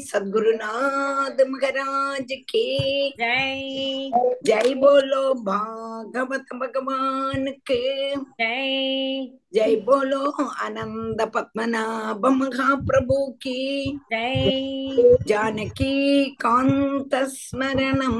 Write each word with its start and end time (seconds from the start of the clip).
सदगुरुनाथ 0.00 1.40
महाराज 1.48 2.32
के 2.50 2.66
जय 3.10 4.10
जय 4.44 4.74
बोलो 4.74 5.22
भागवत 5.42 6.52
भगवान 6.54 7.46
के 7.70 7.80
जय 8.16 9.26
जय 9.54 9.74
बोलो 9.80 10.20
आनंद 10.64 11.22
पद्मनाभ 11.34 12.26
महाप्रभु 12.32 13.18
की 13.42 13.98
जय 14.12 15.16
जानकी 15.28 16.24
कांत 16.40 17.14
स्मरणम 17.34 18.16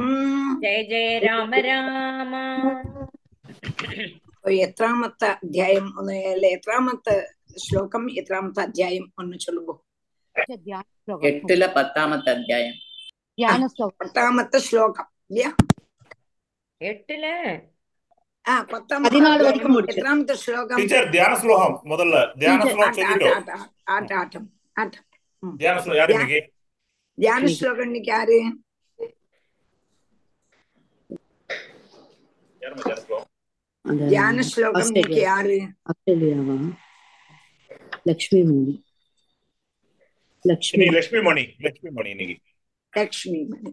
जय 0.63 0.83
जय 0.91 1.19
राम 1.21 1.55
राम 1.65 2.35
എത്രാമത്തെ 4.65 5.29
അധ്യായം 5.35 5.87
ഒന്ന് 5.99 6.15
അല്ല 6.31 6.47
എത്രാമത്തെ 6.57 7.15
ശ്ലോകം 7.59 8.03
എത്രാമത്തെ 8.21 8.61
അധ്യായം 8.61 9.07
ഒന്ന് 9.21 9.37
ചൊല്ലുമ്പോ 9.45 9.75
ധ്യാന 9.75 9.75
ശ്ലോകം 9.75 9.83
എട്ടിലെ 10.37 11.69
പത്താമത്തെ 11.75 12.31
അധ്യായം 12.31 12.75
ധ്യാന 13.39 13.67
പത്താമത്തെ 14.01 14.59
ശ്ലോകം 14.61 15.07
എട്ടിലെ 16.81 17.37
പത്താമത്തെ 18.69 20.35
ശ്ലോകം 20.37 20.77
ടീച്ചർ 20.77 21.05
ധ്യാന 21.13 21.35
ശ്ലോകം 21.35 21.73
മുതല്ല 21.87 22.17
ധ്യാന 22.39 22.61
ശ്ലോകം 22.65 22.93
ചൊല്ലിട്ടോ 22.99 23.31
ആട്ടം 23.95 24.17
ആട്ടം 24.17 24.45
ആട്ടം 24.77 25.03
ധ്യാന 25.43 25.79
ശ്ലോകം 25.81 26.43
ധ്യാന 27.19 27.47
ശ്ലോകം 27.55 27.87
എനിക്ക് 27.87 28.13
ആര് 28.15 28.41
ധ്യാന 34.09 34.41
ശ്ലോകം 34.49 34.87
എനിക്ക് 34.93 35.23
ആര് 35.29 35.59
ലക്ഷ്മി 38.09 38.41
മോദി 38.49 38.75
லக்ஷ்மி. 40.45 40.87
லக்ஷ்மி 40.97 41.21
மணி 41.29 41.45
லக்ஷ்மி 41.67 41.91
மணி 41.99 42.11
இன்னைக்கு. 42.15 42.37
லக்ஷ்மி 42.93 43.41
மணி 43.53 43.71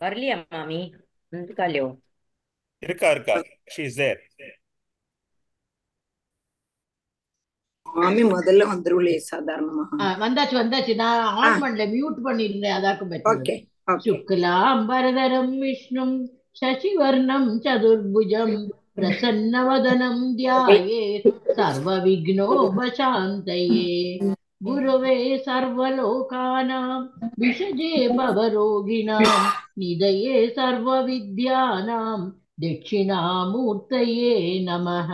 வரலையா 0.00 0.36
மாமி? 0.54 0.80
வந்துக்காலையோ 1.32 1.86
இருக்கா 2.82 3.08
இருக்கா. 3.14 3.34
ஷீ 3.74 3.82
இஸ் 3.90 3.98
தேர் 4.00 4.20
மாமி 7.86 8.22
முதல்ல 8.24 8.66
வந்துருவில்லையே 8.72 9.20
சாதாரணமா. 9.30 9.84
வந்தாச்சு 10.22 10.54
வந்தாச்சு. 10.60 10.92
நான் 11.00 11.34
ஆன் 11.42 11.60
பண்ணல 11.62 11.84
மியூட் 11.94 12.18
பண்ணிருந்தேன். 12.26 12.76
அதாக்கும் 12.78 13.12
ஓகே 13.32 13.56
சுக்லாம் 14.04 14.82
பரதரம் 14.90 15.54
விஷ்ணும் 15.62 16.14
சசிவர்ணம் 16.60 17.48
சதுர்புஜம் 17.64 18.56
प्रसन्नवदनं 18.96 20.18
ध्यायेत् 20.36 21.28
सर्वविघ्नोपशान्तये 21.58 22.58
गुरवे 24.66 25.16
सर्वलोकानां 25.46 26.98
विषजे 27.40 28.08
भवरोगिणां 28.18 29.22
निधये 29.78 30.46
सर्वविद्यानां 30.56 32.20
दक्षिणामूर्तये 32.64 34.34
नमः 34.68 35.10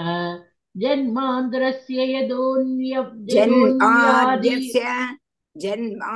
जन्मान्ध्रस्य 0.82 1.98
यदोन्यप् 2.14 3.14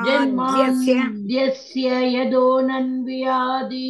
जन्माद्यस्य 0.06 1.88
यदोनन्व्याधि 2.16 3.88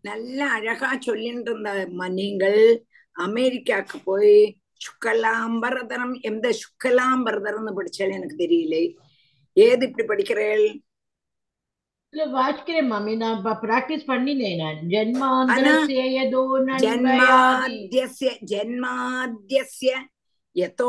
நல்ல 0.00 0.50
அழகா 0.50 0.96
சொல்லிட்டு 0.98 1.50
இருந்த 1.50 1.88
நீங்கள். 2.08 2.84
அமெரிக்காக்கு 3.18 3.96
போய் 4.04 4.58
சுக்கலாம்பரதனம் 4.80 6.20
எந்த 6.20 6.50
சுக்கலாம்பரதனம்னு 6.50 7.72
படிச்சாலும் 7.76 8.18
எனக்கு 8.18 8.36
தெரியல. 8.38 8.76
ஏது 9.52 9.86
இப்படி 9.86 10.06
படிக்கிறேள்? 10.06 10.80
வாசிக்கிறேன் 12.14 12.86
மாமி. 12.86 13.16
நான் 13.16 13.44
பிராக்டிஸ் 13.44 14.06
பண்ணினேன் 14.06 14.56
நான். 14.56 14.80
ஜென்மாந்திய 14.88 16.00
ஜென்மாத்திய 18.50 19.92
எதோ 20.52 20.88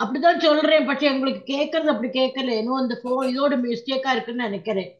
அப்படிதான் 0.00 0.44
சொல்றேன் 0.44 0.86
பட்சே 0.88 1.10
உங்களுக்கு 1.10 1.42
கேக்குறது 1.52 1.92
அப்படி 1.92 2.08
கேட்கல 2.12 2.54
இன்னும் 2.60 2.80
அந்த 2.80 2.94
போன் 3.02 3.28
இதோட 3.30 3.54
மிஸ்டேக்கா 3.64 4.12
இருக்குன்னு 4.14 4.46
நினைக்கிறேன். 4.46 4.90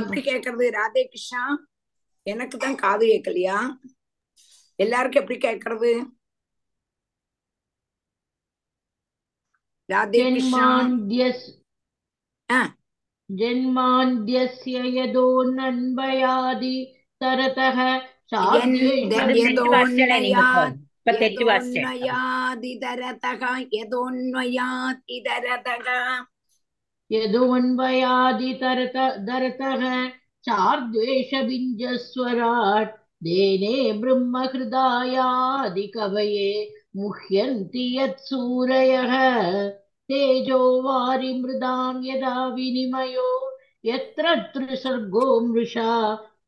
எப்படி 0.00 0.20
கேக்குறது? 0.28 0.66
ராதே 0.76 1.02
கிருஷ்ணா 1.06 1.42
எனக்கு 2.26 2.56
தான் 2.58 2.78
காது 2.82 3.04
கேட்கலையா? 3.06 3.58
எல்லாருக்கும் 4.78 5.22
எப்படி 5.22 5.38
கேக்குறது? 5.40 5.90
ராதே 9.88 10.22
கிருஷ்ணா 10.28 10.64
ஜென்மாந்தியஸ்ய 13.30 14.78
யதோ 14.96 15.24
நண்பயாதி 15.56 16.76
தரதக 17.20 17.78
यदोन्वयादिदरतः 21.16 23.42
यदोन्वयादिदरतः 23.74 25.90
यदोन्वयादितरतः 27.16 29.04
चार्द्वेषबिञ्जस्वराट् 30.48 32.96
मुह्यन्ति 36.96 37.84
यत्सूरयः 37.98 39.12
तेजो 40.10 40.60
वारि 40.82 41.32
मृदां 41.40 42.04
यदा 42.04 42.34
विनिमयो 42.54 43.30
यत्र 43.84 44.34
त्रिसर्गो 44.54 45.26
मृषा 45.48 45.92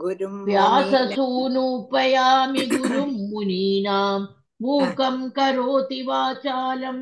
गुरुं 0.00 0.36
व्याससूनुपयामि 0.44 2.62
गुरुं 2.74 3.10
मुनीनां 3.30 4.20
मूकं 4.62 5.16
करोति 5.36 6.00
वाचालं 6.08 6.98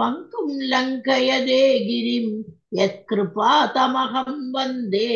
पङ्क्तुं 0.00 0.48
लङ्कयदे 0.72 1.64
गिरिं 1.88 2.26
यत्कृपातमहं 2.80 4.30
वन्दे 4.54 5.08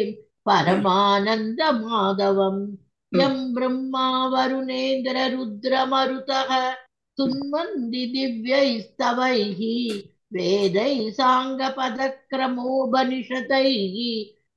परमानन्दमाधवम् 0.49 2.61
यं 3.20 3.36
ब्रह्मा 3.54 4.08
वरुणेन्द्ररुद्रमरुतः 4.34 6.52
सुन्वन्ति 7.18 8.04
दिव्यैस्तवैः 8.14 9.62
वेदैः 10.34 11.02
साङ्गपदक्रमोपनिषदैः 11.20 13.98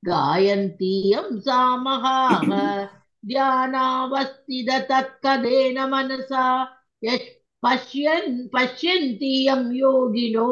गायन्ति 0.09 0.93
यं 1.13 1.29
सामहाः 1.47 2.51
ध्यानावस्थित 3.27 4.71
तत्कदेन 4.91 5.79
मनसा 5.91 6.47
यः 7.05 7.19
पश्यन् 7.67 8.37
पश्यन्ति 8.55 9.33
यं 9.47 9.63
योगिनो 9.77 10.51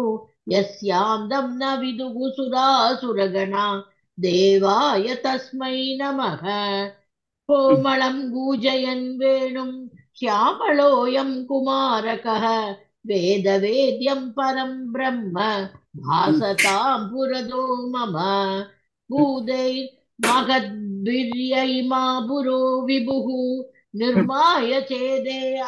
यस्यां 0.48 1.28
दं 1.28 1.48
न 1.62 1.76
विदुः 1.80 2.28
सुरासुरगणा 2.36 3.66
देवाय 4.20 5.14
तस्मै 5.24 5.76
नमः 6.00 6.42
कोमलं 7.50 8.16
गूजयन् 8.32 9.06
वेणुं 9.20 9.70
श्यामलोऽयं 10.18 11.30
कुमारकः 11.46 12.44
वेदवेद्यं 13.08 14.20
परं 14.36 14.70
ब्रह्म 14.92 15.36
भासतां 16.04 16.98
पुरदो 17.08 17.64
मम 17.94 18.14
भूदैर्महद्भिर्यैमा 19.12 22.04
पुरो 22.28 22.60
विभुः 22.86 23.26
निर्माय 24.02 24.70
चेदेय 24.90 25.58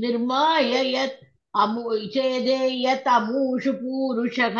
निर्माय 0.00 0.72
यत् 0.94 1.22
अमु 1.62 1.84
चेदे 2.14 2.58
यत् 2.86 3.08
अमूषु 3.14 3.72
पूरुषः 3.80 4.58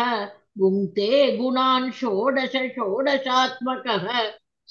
भुङ्क्ते 0.59 1.09
गुणान् 1.37 1.91
षोडश 1.99 2.55
षोडशात्मकः 2.75 4.05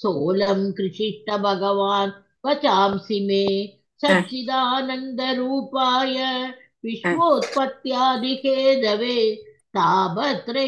सोऽलं 0.01 0.59
कृषिष्ट 0.77 1.27
भगवान् 1.45 2.11
वचांसि 2.45 3.17
मे 3.27 3.45
सच्चिदानन्दरूपाय 4.03 6.17
विश्वोत्पत्त्यादिहेदवे 6.85 9.17
तापत्रयविनाशाय 9.77 10.59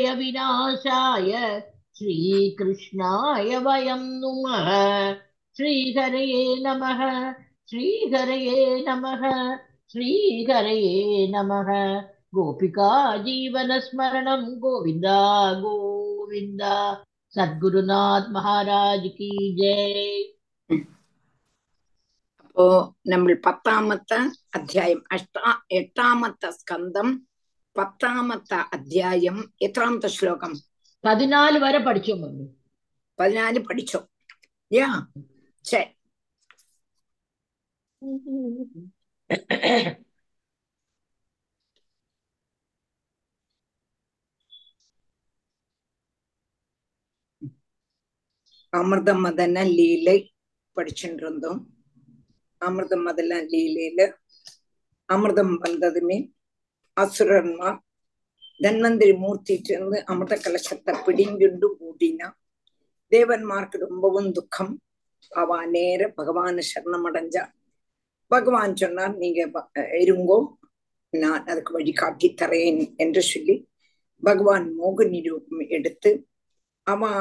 श्रीकृष्णाय 1.99 3.49
वयं 3.65 4.03
नुमः 4.21 4.67
श्रीहरये 5.57 6.41
नमः 6.65 7.01
श्रीहरये 7.69 8.59
नमः 8.87 9.23
श्रीहरये 9.91 10.91
नमः 11.35 11.69
गोपिका 12.35 12.91
जीवनस्मरणं 13.23 14.43
गोविन्द 14.65 15.07
गोविन्द 15.63 16.61
சத்குருநாத் 17.34 18.28
மகாராஜ் 18.28 19.08
கி 19.16 19.28
ஜெய் 19.52 20.16
അപ്പോ 22.40 22.64
നമ്മൾ 23.06 23.32
പത്താമത്തെ 23.46 24.18
അധ്യായം 24.54 25.04
അഷ്ടാ 25.12 25.44
എട്ടാമത്തെ 25.72 26.50
സ്കന്ധം 26.50 27.08
പത്താമത്തെ 27.76 28.58
അധ്യായം 28.72 29.36
എത്രാമത്തെ 29.62 30.08
ശ്ലോകം 30.08 30.52
പതിനാല് 31.04 31.58
വരെ 31.58 31.78
പഠിച്ചു 31.78 32.14
പതിനാല് 33.18 33.60
പഠിച്ചു 33.60 34.00
യാ 34.70 34.90
ശരി 35.64 35.90
அமிர்த 48.72 49.10
மதன 49.22 49.64
லீலை 49.70 50.16
படிச்சுட்டு 50.76 51.22
இருந்தோம் 51.22 51.60
அமிர்த 52.60 52.94
மதன 53.04 53.40
லீலையில 53.50 54.00
அமிர்தம் 55.08 55.54
வந்ததுமே 55.64 56.18
அசுரன்மா 56.96 57.70
தன்வந்திரி 58.60 59.14
மூர்த்திட்டு 59.22 59.70
இருந்து 59.74 59.98
அமிர்த 60.04 60.34
கலசத்தை 60.38 60.92
பிடிங்குண்டு 61.04 61.68
ஊட்டினா 61.86 62.28
தேவன்மார்க்கு 63.12 63.76
ரொம்பவும் 63.78 64.30
துக்கம். 64.32 64.72
அவ 65.32 65.58
நேர 65.74 66.02
பகவான 66.18 66.62
சரணம் 66.70 67.06
அடைஞ்சா 67.08 67.42
பகவான் 68.30 68.74
சொன்னார் 68.76 69.14
நீங்க 69.16 69.40
இருங்கோ. 70.02 70.38
நான் 71.12 71.44
அதுக்கு 71.50 71.72
வழி 71.72 71.92
காட்டி 71.94 72.28
தரேன் 72.40 72.80
என்று 72.96 73.22
சொல்லி 73.22 73.56
பகவான் 74.22 74.66
மோகினி 74.78 75.20
ரூபம் 75.26 75.62
எடுத்து 75.76 76.10
அவன் 76.86 77.18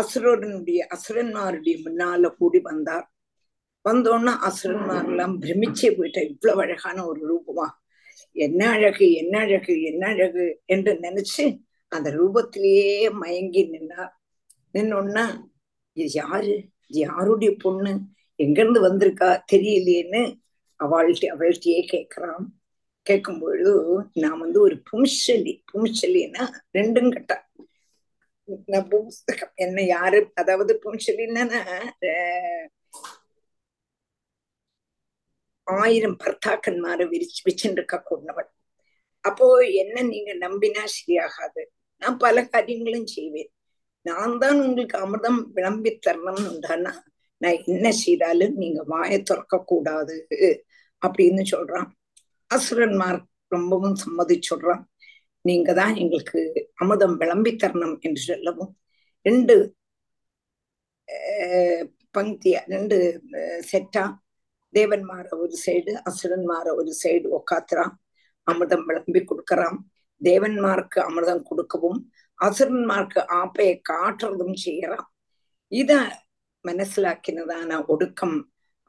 அசுரனுடைய 0.00 0.78
அசுரன்மாருடைய 0.94 1.76
முன்னால 1.84 2.30
கூடி 2.30 2.60
வந்தார். 2.60 3.12
வந்தோன்னா 3.88 4.32
அசுரன்மாரெல்லாம் 4.48 5.36
பிரமிச்சே 5.40 5.96
போயிட்டா. 5.96 6.20
இவ்வளவு 6.20 6.60
அழகான 6.60 7.06
ஒரு 7.06 7.20
ரூபமா. 7.30 7.66
என்ன 8.32 8.70
அழகு 8.70 9.12
என்ன 9.12 9.38
அழகு 9.38 9.82
என்ன 9.82 10.06
அழகு 10.06 10.60
என்று 10.64 10.92
நினைச்சு 10.92 11.60
அந்த 11.88 12.10
ரூபத்திலேயே 12.10 13.10
மயங்கி 13.12 13.62
நின்னார். 13.70 14.10
நின்னோன்னா 14.74 15.24
இது 15.92 16.10
யாரு? 16.10 16.54
இது 16.86 17.00
யாருடைய 17.00 17.54
பொண்ணு? 17.58 18.00
எங்க 18.34 18.60
இருந்து 18.60 18.82
வந்திருக்கா? 18.88 19.40
தெரியலையேன்னு 19.52 20.38
அவள்கிட்ட 20.84 21.26
அவள்கிட்டயே 21.38 21.80
கேக்குறான் 21.92 22.44
கேட்கும் 23.02 23.38
பொழுது 23.38 24.02
நான் 24.12 24.38
வந்து 24.38 24.60
ஒரு 24.60 24.82
பும்சலி 24.92 25.62
பும்சலின்னா 25.72 26.48
ரெண்டும் 26.78 27.12
கட்ட. 27.12 27.46
நபும்சகம் 28.74 29.54
என்ன 29.64 29.78
யாரு 29.94 30.20
அதாவது 30.34 30.72
பும்சலின்னா 30.84 31.60
ஆயிரம் 35.66 36.18
பர்த்தாக்கன்மாரு 36.22 37.04
விரிச்சு 37.12 37.40
வச்சுருக்க 37.48 37.96
கொண்டவள் 38.04 38.48
அப்போ 39.24 39.46
என்ன 39.82 40.02
நீங்க 40.12 40.32
நம்பினா 40.46 40.82
சரியாகாது. 40.96 41.62
நான் 42.02 42.18
பல 42.18 42.36
காரியங்களும் 42.46 43.08
செய்வேன். 43.16 43.50
நான் 44.06 44.34
தான் 44.38 44.58
உங்களுக்கு 44.64 44.96
அமிர்தம் 44.98 45.40
விளம்பி 45.56 45.90
தரணும்னு 46.06 46.44
உண்டானா 46.52 46.92
நான் 47.40 47.58
என்ன 47.66 47.86
செய்தாலும் 48.04 48.54
நீங்க 48.54 48.80
வாயை 48.92 49.18
திறக்க 49.22 49.56
கூடாது 49.64 50.16
அப்படின்னு 51.02 51.42
சொல்றான். 51.54 51.88
அசுரன்மார் 52.50 53.20
ரொம்பவும் 53.48 53.96
சம்மதி 54.04 54.36
சொல்றான். 54.50 54.82
நீங்க 55.47 55.69
தான் 55.75 55.93
எங்களுக்கு 55.97 56.41
அமுதம் 56.77 57.15
விளம்பி 57.21 57.51
தரணும் 57.55 57.95
என்று 58.01 58.21
சொல்லவும் 58.23 58.71
ரெண்டு 59.25 59.55
அஹ், 61.07 61.83
பங்கியா 62.15 62.61
ரெண்டு 62.67 62.97
அஹ், 63.39 63.63
செட்டா 63.69 64.03
தேவன்மார 64.73 65.25
ஒரு 65.37 65.55
சைடு 65.63 65.91
அசுரன்மார 66.09 66.67
ஒரு 66.75 66.91
சைடு 67.01 67.27
உக்காத்துறான் 67.37 67.93
அமிர்தம் 68.47 68.85
விளம்பி 68.87 69.21
கொடுக்கறான் 69.23 69.77
தேவன்மார்க்கு 70.21 70.99
அமிர்தம் 71.01 71.43
கொடுக்கவும் 71.43 71.99
அசுரன்மார்க்கு 72.39 73.21
ஆப்பையை 73.37 73.75
காட்டுறதும் 73.89 74.57
செய்யறான் 74.63 75.07
இத 75.71 75.91
മനസ്സിലാക്കിയതാണ് 76.65 77.77
ഒടുക്കം 77.93 78.33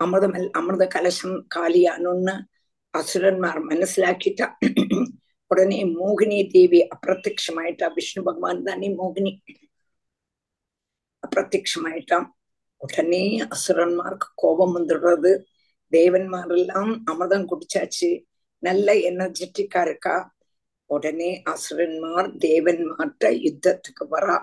അമൃതമൽ 0.01 0.45
അമൃത 0.59 0.85
കലശം 0.93 1.33
കാലിയാണെന്ന് 1.55 2.35
അസുരന്മാർ 2.95 3.57
മനസ്സിലാക്കിയിട്ട് 3.69 4.47
உடனே 5.52 5.80
மோகினி 5.94 6.40
தேவி 6.52 6.80
அப்பிரத்யமாயிட்டா 6.96 7.88
விஷ்ணு 7.96 8.22
பகவான் 8.24 8.60
தானே 8.64 8.90
மோகினி 8.96 9.32
அப்பிரத்யமாயிட்டான் 11.24 12.28
உடனே 12.82 13.24
அசுரன்மாருக்கு 13.50 14.28
கோபம் 14.36 14.76
வந்துடுறது 14.76 15.32
தேவன்மாரெல்லாம் 15.92 16.92
அமிர்தம் 17.06 17.50
குடிச்சாச்சு 17.50 18.10
நல்ல 18.64 18.94
எனர்ஜெட்டிக்கா 19.10 19.82
இருக்கா 19.82 20.16
உடனே 20.90 21.32
அசுரன்மார் 21.46 22.30
தேவன்மார்ட்ட 22.40 23.32
யுத்தத்துக்கு 23.44 24.06
வரா 24.12 24.38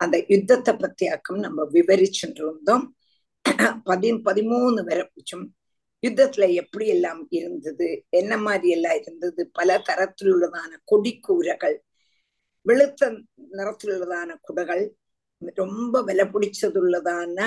அந்த 0.00 0.16
யுத்தத்தை 0.28 0.72
பத்தியாக்கம் 0.76 1.40
நம்ம 1.40 1.64
விவரிச்சுட்டு 1.72 2.42
இருந்தோம் 2.42 2.84
பதி 3.84 4.08
பதிமூணு 4.24 4.80
வரை 4.82 5.02
யுத்தத்துல 6.04 6.44
எப்படி 6.52 6.86
எல்லாம் 6.86 7.26
இருந்தது? 7.30 7.88
என்ன 8.10 8.36
மாதிரி 8.36 8.68
எல்லாம் 8.70 8.96
இருந்தது? 9.00 9.50
பல 9.52 9.78
தரத்திலுள்ளதான 9.88 10.70
கொடி 10.84 11.12
கூரைகள் 11.20 11.76
வெளுத்த 12.66 13.02
நிறத்திலுள்ளதான 13.52 14.30
குடைகள் 14.40 14.84
ரொம்ப 15.54 16.02
விலை 16.02 16.24
பிடிச்சதுள்ளதான 16.24 17.38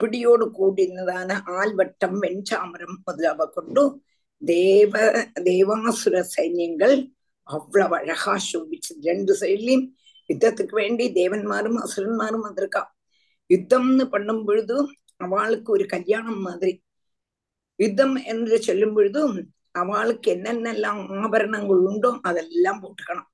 பிடியோடு 0.00 0.44
கூடினதான 0.58 1.30
ஆல்வட்டம் 1.60 2.18
வெஞ்சாமரம் 2.24 2.96
முதலாவ 3.04 3.48
கொண்டு 3.50 3.82
தேவ 4.42 4.92
தேவாசுர 5.40 6.24
சைன்யங்கள் 6.36 6.96
அவ்வளவு 7.42 7.94
அழகா 7.96 8.34
சோபிச்சு 8.52 8.92
ரெண்டு 9.02 9.32
சைட்லயும் 9.40 9.86
யுத்தத்துக்கு 10.28 10.74
வேண்டி 10.74 11.04
தேவன்மாரும் 11.12 11.78
அசுரன்மாரும் 11.84 12.44
வந்திருக்கா. 12.46 12.82
யுத்தம்னு 13.50 14.04
பண்ணும் 14.04 14.44
பொழுது 14.44 14.76
அவளுக்கு 15.16 15.72
ஒரு 15.72 15.86
கல்யாணம் 15.86 16.40
மாதிரி. 16.40 16.72
யுத்தம் 17.78 18.16
என்று 18.32 18.56
சொல்லும் 18.62 18.94
பொழுதும் 18.96 19.36
அவளுக்கு 19.80 20.28
என்னென்னலாம் 20.34 21.02
ஆபரணங்கள் 21.22 21.80
உண்டோ 21.90 22.10
அதெல்லாம் 22.28 22.80
போட்டுக்கணும். 22.82 23.28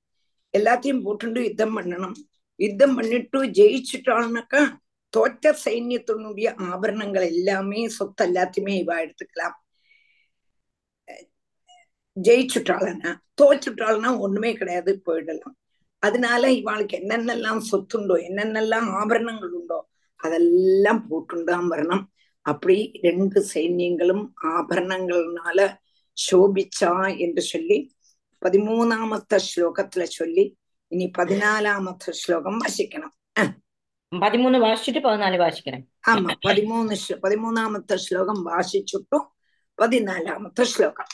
எல்லாத்தையும் 0.53 1.01
போட்டுண்டு 1.05 1.39
யுத்தம் 1.47 1.75
பண்ணணும். 1.77 2.15
யுத்தம் 2.59 2.95
பண்ணிட்டு 2.95 3.39
ஜெயிச்சுட்டாள்னாக்கா 3.57 4.61
தோற்ற 5.13 5.51
சைன்யத்தினுடைய 5.65 6.47
ஆபரணங்கள் 6.71 7.25
எல்லாமே 7.33 7.81
சொத்து 7.97 8.23
எல்லாத்தையுமே 8.27 8.73
இவ 8.81 8.95
எடுத்துக்கலாம். 9.03 9.55
ஜெயிச்சுட்டாள்னா 12.17 13.11
தோச்சுட்டாள்னா 13.41 14.09
ஒண்ணுமே 14.19 14.51
கிடையாது 14.53 14.91
போயிடலாம். 15.07 15.55
அதனால 16.03 16.41
இவாளுக்கு 16.59 16.95
என்னென்னலாம் 17.01 17.61
சொத்துண்டோ 17.71 18.15
என்னென்னலாம் 18.29 18.87
ஆபரணங்கள் 19.01 19.53
உண்டோ 19.59 19.79
அதெல்லாம் 20.19 21.01
போட்டுண்டாம் 21.09 21.69
வரணும். 21.73 22.03
அப்படி 22.45 22.77
ரெண்டு 23.03 23.39
சைன்யங்களும் 23.51 24.23
ஆபரணங்கள்னால 24.53 25.59
சோபிச்சா 26.17 26.93
என்று 27.17 27.43
சொல்லி 27.43 27.77
பதிமூணாமத்த 28.41 29.39
ஸ்லோகத்துல 29.47 30.03
சொல்லி 30.11 30.45
ഇനി 30.91 31.07
പതിനാലാമത്തെ 31.17 32.11
ശ്ലോകം 32.13 32.55
വാശിക്കണം 32.59 33.11
പതിമൂന്ന് 34.11 34.59
വാശിച്ചിട്ട് 34.59 34.99
പതിനാല് 34.99 35.37
വാശിക്കണം 35.37 35.81
ആമാ 36.09 36.33
പതിമൂന്ന് 36.45 36.95
പതിമൂന്നാമത്തെ 37.23 37.97
ശ്ലോകം 37.97 38.39
വാശിച്ചിട്ടു 38.43 39.19
പതിനാലാമത്തെ 39.79 40.63
ശ്ലോകം 40.65 41.07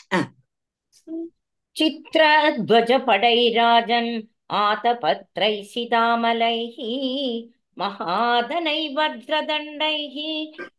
ചിത്രധ്വജ 1.75 2.91
പടൈരാജൻ 3.07 4.07
ആതപത്രൈ 4.61 5.55
സിതാമലൈ 5.71 6.57
महादनैः 7.77 8.97
वज्रदण्डैः 8.97 10.17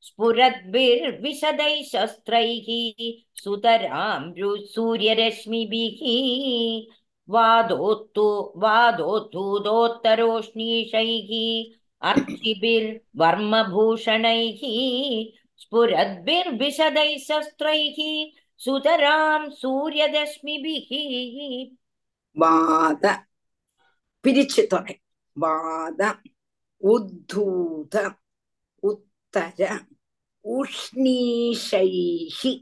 स्फुरद्भिर्विशदैः 0.00 1.82
शस्त्रैः 1.82 3.12
सुतरां 3.34 4.32
सूर्यरश्मिभिः 4.64 6.00
वादोत्तु 7.28 8.52
वादोद्धूतोत्तरोष्णीषैः 8.56 11.30
अर्चिभिर्वर्मभूषणैः 12.10 14.64
स्फुरद्भिर्विशदैः 15.63 17.17
शस्त्रैः 17.27 17.97
सुतरां 18.61 19.41
सूर्यरश्मिभिः 19.61 20.89
വാദ 22.35 23.05
പിരിച്ചു 24.23 24.63
തുടങ്ങി 24.71 24.97
വാദ 25.37 26.01
ഉദ്ധൂത 26.81 27.95
ഉത്തര 28.83 29.61
ഉഷ്ണീഷൈഹി 30.45 32.53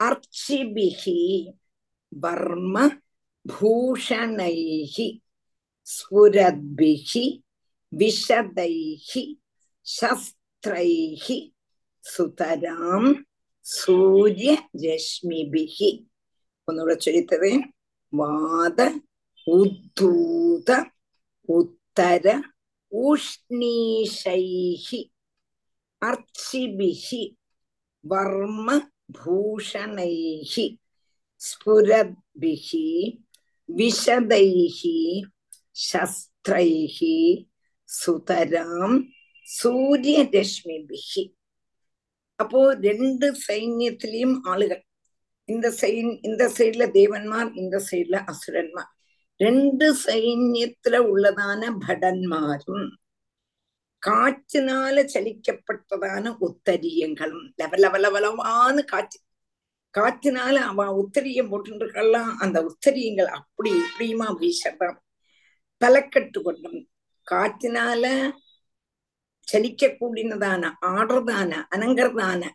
അർച്ചിഭിഹി 0.00 1.18
വർമ്മ 2.12 2.76
ഭൂഷണൈഹി 3.46 5.08
സ്ഫുരദ്ഭിഹി 5.86 7.24
വിശദൈഹി 7.92 9.24
ശസ്ത്രൈഹി 10.62 11.36
സുതരാം 12.04 13.04
സൂര്യരശ്മിഭിഹി 13.66 15.90
ഒന്നുകൂടെ 16.68 16.96
ചൊല്ലിത്തവേ 17.04 17.50
വാദ 18.12 18.78
ഉദ്ധൂത 19.46 20.70
ഉത്തര 21.48 22.26
ഊഷ്ണീഷൈഹി 22.92 25.00
അർച്ചിഭിഹി 26.02 27.22
വർമ്മ 28.04 28.68
ഭൂഷണൈഹി 29.18 30.66
സ്ഫുരദ്ഭിഹി 31.40 32.86
വിശദൈഹി 33.68 34.96
ശസ്ത്രൈഹി 35.84 37.14
സുതരാം 37.88 38.92
சூரிய 39.53 40.23
ரஷ்மி 40.31 40.77
பிஹி. 40.87 41.23
அப்போ 42.35 42.61
ரெண்டு 42.81 43.27
சைன்யத்திலையும் 43.47 44.39
ஆளுகள். 44.43 44.83
இந்த 45.45 45.69
சைன் 45.81 46.17
இந்த 46.21 46.43
சைட்ல 46.57 46.85
தேவன்மார் 46.97 47.55
இந்த 47.55 47.83
சைட்ல 47.91 48.21
அசுரன்மார். 48.31 48.91
ரெண்டு 49.37 49.87
சைன்யத்துல 50.05 50.99
உள்ளதான 51.13 51.71
படன்மாரும் 51.87 52.89
காற்றினால 54.05 54.95
சலிக்கப்பட்டதான 55.13 56.35
உத்தரியங்களும். 56.39 57.53
லவ 57.55 58.81
காற்று. 58.85 59.19
காற்றினால 59.97 60.55
அவ 60.71 60.83
உத்தரியம் 61.01 61.51
போட்டுருக்கலாம் 61.51 62.31
அந்த 62.39 62.57
உத்தரியங்கள் 62.61 63.29
அப்படி 63.39 63.71
இப்படியுமா 63.73 64.27
வீசதாம் 64.39 64.97
தலைக்கட்டு 65.85 66.41
கொண்டும் 66.41 66.89
காற்றினால 67.31 68.31
ചലിക്കൂടിനതാണ് 69.47 70.69
ആടുന്നതാണ് 70.81 71.57
അനങ്കർന്നതാണ് 71.69 72.49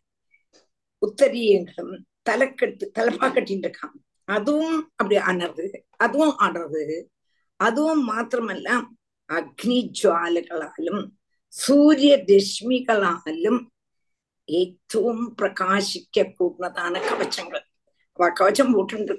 உத்தரியங்களும் 1.03 2.05
தலைக்கட்டு 2.23 2.85
தலைப்பா 2.95 3.29
கட்டிட்டு 3.29 3.67
இருக்கான் 3.69 3.97
அதுவும் 4.29 4.79
அப்படி 4.97 5.17
அணருது 5.17 5.67
அதுவும் 5.97 6.35
ஆடுறது 6.39 6.85
அதுவும் 7.61 8.03
மாத்திரமல்ல 8.09 8.69
அக்னி 9.31 9.79
ஜுவாலுகளாலும் 10.01 11.03
சூரிய 11.53 12.17
ரஷ்மிகளாலும் 12.31 13.61
ஏற்றவும் 14.49 15.25
பிரகாசிக்க 15.35 16.25
கூடதான 16.41 17.01
கவச்சங்கள் 17.01 17.65
அவ 18.19 18.29
கவச்சம் 18.31 18.73
போட்டு 18.73 19.17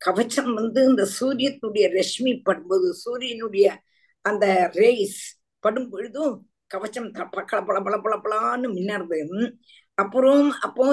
கவச்சம் 0.00 0.52
வந்து 0.52 0.80
இந்த 0.84 1.04
சூரியனுடைய 1.04 1.86
ரஷ்மி 1.94 2.32
படும்போது 2.48 2.88
சூரியனுடைய 2.94 3.66
அந்த 4.24 4.70
ரேஸ் 4.74 5.20
படும் 5.64 5.90
பொழுதும் 5.90 6.34
கவச்சம் 6.74 7.94
பள 8.00 8.18
பள 8.18 8.58
மின்னறது. 8.58 9.50
அப்புறம் 9.94 10.50
அப்போ 10.50 10.84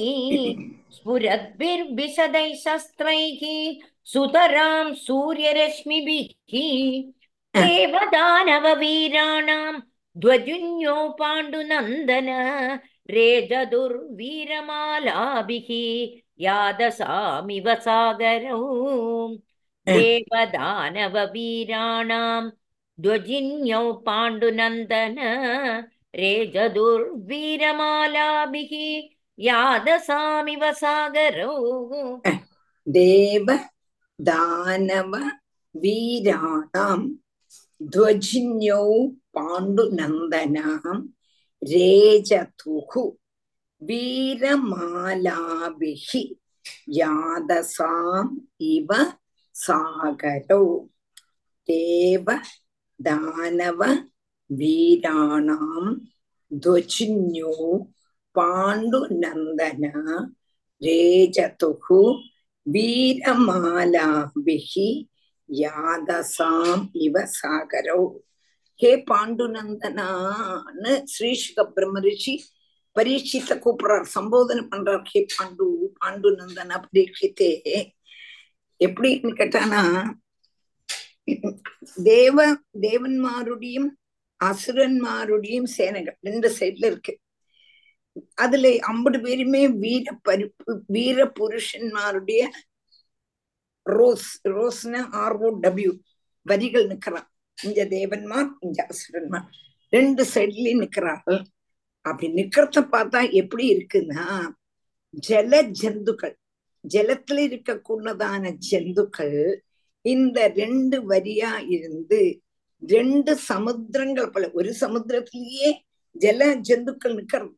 स्फुरद्भिर्विशदैः 0.97 2.55
शस्त्रैः 2.65 3.43
सुतरां 4.07 4.87
सूर्यरश्मिभिः 5.05 6.53
देवदानववीराणां 7.55 8.03
ध्वजुन्यो 10.22 10.96
पाण्डुनन्दन 11.20 12.28
रेजदुर्वीरमालाभिः 13.16 14.10
यादसामिव 16.44 17.68
सागरौ 17.86 18.60
देवदानववीराणां 19.88 20.54
ध्वजिन्यौ 23.06 23.84
पाण्डुनन्दन 24.08 25.18
रेजदुर्वीरमालाभिः 26.22 27.24
यादसामिव 29.48 30.64
सागरौ 30.82 31.56
देव 32.88 33.48
दानव 34.20 35.16
वीराणाम् 35.76 37.08
ധ്വജിന്യൗ 37.92 38.88
പാണ്ഡുനന്ദനാം 39.36 40.98
രേജതുഹു 41.62 43.04
വീരമാലാഭിഹി 43.82 44.74
യാതസാം 46.98 48.28
ഇവ 48.70 48.90
സാഗരൗ 49.56 50.66
ദേവ 51.70 52.28
ദാനവ 53.00 53.82
വീരാണാം 54.50 55.86
ധ്വജിന്യോ 56.52 57.56
പാണ്ഡുനന്ദന 58.36 59.84
രേജതുഹു 60.82 62.00
വീരമാലാഭിഹി 62.66 63.30
யாதசாம் 65.62 66.84
இவ 67.06 67.24
சாகரோ. 67.38 68.02
ஹே 68.80 68.92
பாண்டுநந்தனான்னு 69.12 70.94
ஸ்ரீசுக 71.14 71.66
பிரம்மரிஷி 71.76 72.36
பரீட்சித்த 72.96 73.52
கூப்பிடுறார் 73.64 74.06
சம்போதனை 74.16 74.64
பண்றார். 74.74 75.06
ஹே 75.12 75.22
பாண்டு 75.36 75.66
பாண்டுநந்தனா 76.00 76.78
பரீட்சித்தே. 76.86 77.52
எப்படின்னு 78.80 79.34
கேட்டானா 79.40 79.82
தேவ 82.04 82.38
தேவன்மாருடையும் 82.82 83.90
அசுரன்மாருடையும் 84.40 85.70
சேனைகள் 85.78 86.18
ரெண்டு 86.22 86.48
சைட்ல 86.60 86.86
இருக்கு. 86.92 87.14
அதுல 88.36 88.72
ஐம்பது 88.80 89.18
பேருமே 89.22 89.62
வீர 89.84 90.06
பருப்பு 90.28 90.72
வீர 90.88 91.26
புருஷன்மாருடைய 91.40 92.42
ரோஸ் 93.86 94.30
ரோஸ்னா 94.50 95.02
ஆர்ஓ 95.24 95.50
டபிள்யூ 95.60 95.94
வரிகள் 96.46 96.88
நிக்கிறான் 96.88 97.28
இங்க 97.58 97.82
தேவன்மார் 97.86 98.50
இங்க 98.62 98.88
அசுரன்மார் 98.90 99.48
ரெண்டு 99.94 100.24
சைட்லயும் 100.26 100.84
நிக்கிறார்கள் 100.84 101.42
அப்படி 102.06 102.28
நிக்கிறத 102.34 102.82
பார்த்தா 102.94 103.32
எப்படி 103.32 103.66
இருக்குன்னா 103.74 104.26
ஜல 105.14 105.54
ஜந்துக்கள். 105.72 106.36
ஜலத்துல 106.86 107.40
இருக்கக்கூடதான 107.40 108.52
ஜந்துக்கள் 108.70 109.38
இந்த 110.06 110.48
ரெண்டு 110.56 110.98
வரியா 111.08 111.52
இருந்து 111.68 112.22
ரெண்டு 112.84 113.38
சமுத்திரங்கள் 113.50 114.32
போல 114.32 114.50
ஒரு 114.54 114.74
சமுத்திரத்திலேயே 114.74 115.70
ஜல 116.16 116.56
ஜந்துக்கள் 116.62 117.16
நிக்கிறது 117.16 117.54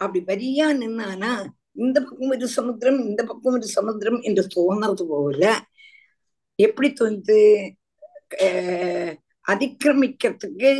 அப்படி 0.00 0.20
வரியா 0.24 0.66
நின்னானா 0.72 1.32
இந்த 1.75 2.01
பக்கம் 2.01 2.29
ஒரு 2.29 2.47
சமுத்திரம் 2.47 2.99
இந்த 2.99 3.23
பக்கம் 3.23 3.53
ஒரு 3.53 3.63
சமுத்திரம் 3.63 4.21
என்று 4.21 4.47
தோணுறது 4.55 5.03
போல 5.07 5.59
எப்படி 6.55 6.93
தோணுது 6.99 7.39
அஹ் 8.37 9.15
அதிக்கிரமிக்கிறதுக்கு 9.47 10.71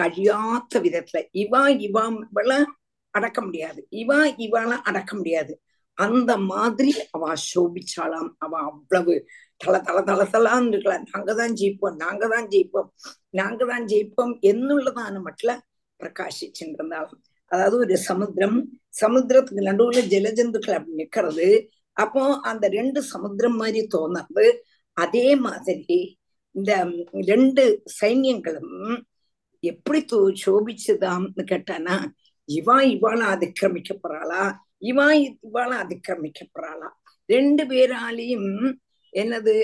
കഴിയാത്ത 0.00 0.74
விதத்துல 0.74 1.18
இவா 1.32 1.62
இவா 1.86 2.26
இவள 2.34 2.64
அடக்க 3.10 3.42
முடியாது 3.42 3.86
இவா 3.90 4.18
இவாள 4.38 4.70
அடக்க 4.82 5.16
முடியாது 5.16 5.60
அந்த 5.94 6.36
மாதிரி 6.36 6.94
அவ 7.10 7.32
சோபிச்சாளாம் 7.54 8.30
அவ 8.38 8.58
அவ்வளவு 8.58 9.28
தல 9.56 9.80
தல 9.80 10.02
தல 10.02 10.24
தலான்னு 10.24 10.68
இருக்கலாம் 10.68 11.04
நாங்கதான் 11.16 11.52
ஜெயிப்போம் 11.52 11.98
நாங்கதான் 11.98 12.46
ஜெயிப்போம் 12.48 12.88
நாங்கதான் 13.32 13.84
ஜெயிப்போம் 13.84 14.32
என்னுள்ளதான 14.42 15.22
மட்டில 15.24 15.58
பிரகாசிச்சுருந்தாலும் 16.00 17.20
அதாவது 17.51 17.77
ஒரு 17.77 17.97
சமுத்திரம் 18.09 18.57
சமுத்திரத்துக்கு 19.01 19.61
நடுவுல 19.69 19.99
ஜலஜந்துக்கள் 20.13 20.77
அப்படி 20.79 20.95
நிக்கிறது. 20.99 21.47
அப்போ 21.97 22.21
அந்த 22.49 22.65
ரெண்டு 22.67 22.99
சமுத்திரம் 23.13 23.55
மாதிரி 23.55 23.81
தோணுறது. 23.95 24.45
அதே 24.97 25.27
மாதிரி 25.45 25.97
இந்த 26.55 26.71
ரெண்டு 27.31 27.63
சைன்யங்களும் 28.01 28.73
எப்படி 29.63 29.99
தோ 30.11 30.19
சோபிச்சுதான்னு 30.45 31.43
கேட்டானா 31.51 31.95
இவா 32.49 32.77
இவாள 32.95 33.21
அதிக்கிரமிக்க 33.33 33.91
போறாளா 34.03 34.43
இவா 34.81 35.07
இவாள 35.43 35.71
அதிக்கிரமிக்க 35.83 36.41
போறாளா 36.55 36.89
ரெண்டு 37.29 37.63
பேராலையும் 37.71 38.49
என்னது? 39.13 39.55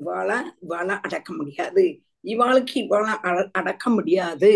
இவாள 0.00 0.30
இவாள 0.64 0.88
அடக்க 1.06 1.32
முடியாது. 1.32 1.84
இவாளுக்கு 2.24 2.74
இவாள 2.84 3.06
அடக்க 3.58 3.90
முடியாது. 3.90 4.50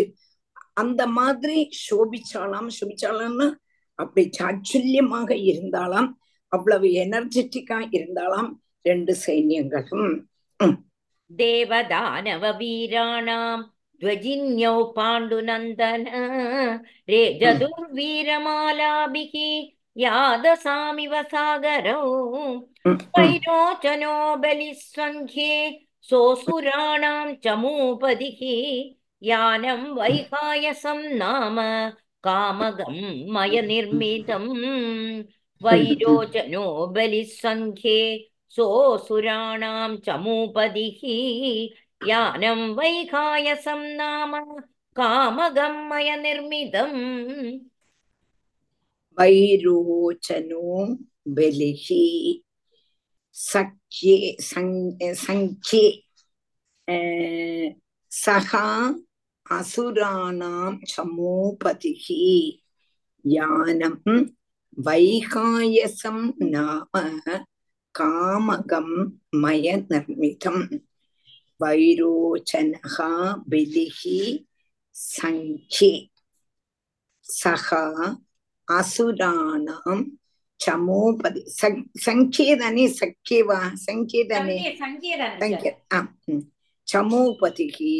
அந்த 0.76 1.02
மாதிரி 1.16 1.56
சோபிச்சாலாம் 1.84 2.68
சோபிச்சாலாம்னா 2.76 3.48
அப்படி 3.98 4.22
சாச்சுல்யமாக 4.38 5.30
இருந்தாலாம் 5.50 6.08
அவ்வளவு 6.52 6.88
எனர்ஜெட்டிக்கா 7.04 7.78
இருந்தாலாம் 7.96 8.50
ரெண்டு 8.84 9.12
சைன்யங்களும். 9.26 10.16
தேவதானவ 11.30 12.44
வீராணாம் 12.58 13.62
துவஜின்யோ 14.02 14.72
பாண்டுநந்தன 14.96 16.06
ரேஜதுர்வீரமாலாபிः 17.94 19.34
யாதசாமிவ 19.96 21.14
சாகரோ 21.32 21.98
வைரோச்சனோ 23.14 24.14
பலிஸ்வங்கே 24.42 25.52
சோசுராணாம் 26.08 27.32
சமூபதிः 27.44 28.40
यानं 29.23 29.81
वैहायसं 29.99 30.99
नाम 31.17 31.57
कामगं 32.23 32.95
मय 33.33 33.61
निर्मितम् 33.61 34.47
वैरोचनो 35.61 36.65
बलिस्वङ्घ्ये 36.95 37.99
सोऽसुराणां 38.55 39.95
चमूपदिः 40.05 41.01
यानं 42.09 42.61
वैखायसं 42.79 43.81
नाम 43.97 44.33
कामगं 44.95 45.75
मय 45.89 46.15
निर्मितम् 46.21 46.97
वैरोचनो 49.17 50.61
बलिः 51.37 51.85
सख्ये 53.35 54.15
सं- 54.41 55.13
सङ्ख्ये 55.25 55.87
अ, 56.87 56.95
அசுராணாம் 59.46 60.78
சமோபதிகி 60.92 62.22
யானம் 63.24 64.00
வைகாயசம் 64.78 66.24
நாம 66.50 67.02
காமகம் 67.94 68.96
மய 69.36 69.76
நிர்மிதம் 69.90 70.64
வைரோச்சனகா 71.60 73.10
பிலிகி 73.48 74.22
சங்கே 74.96 75.92
சகா 77.26 77.84
அசுராணாம் 78.68 80.04
சமோபதி 80.60 81.40
சங்கீதனே 82.04 82.84
சக்கியவா 82.98 83.60
சங்கீதனே 83.86 84.58
சங்கீத 84.82 85.22
சமோபதிகி 86.88 87.94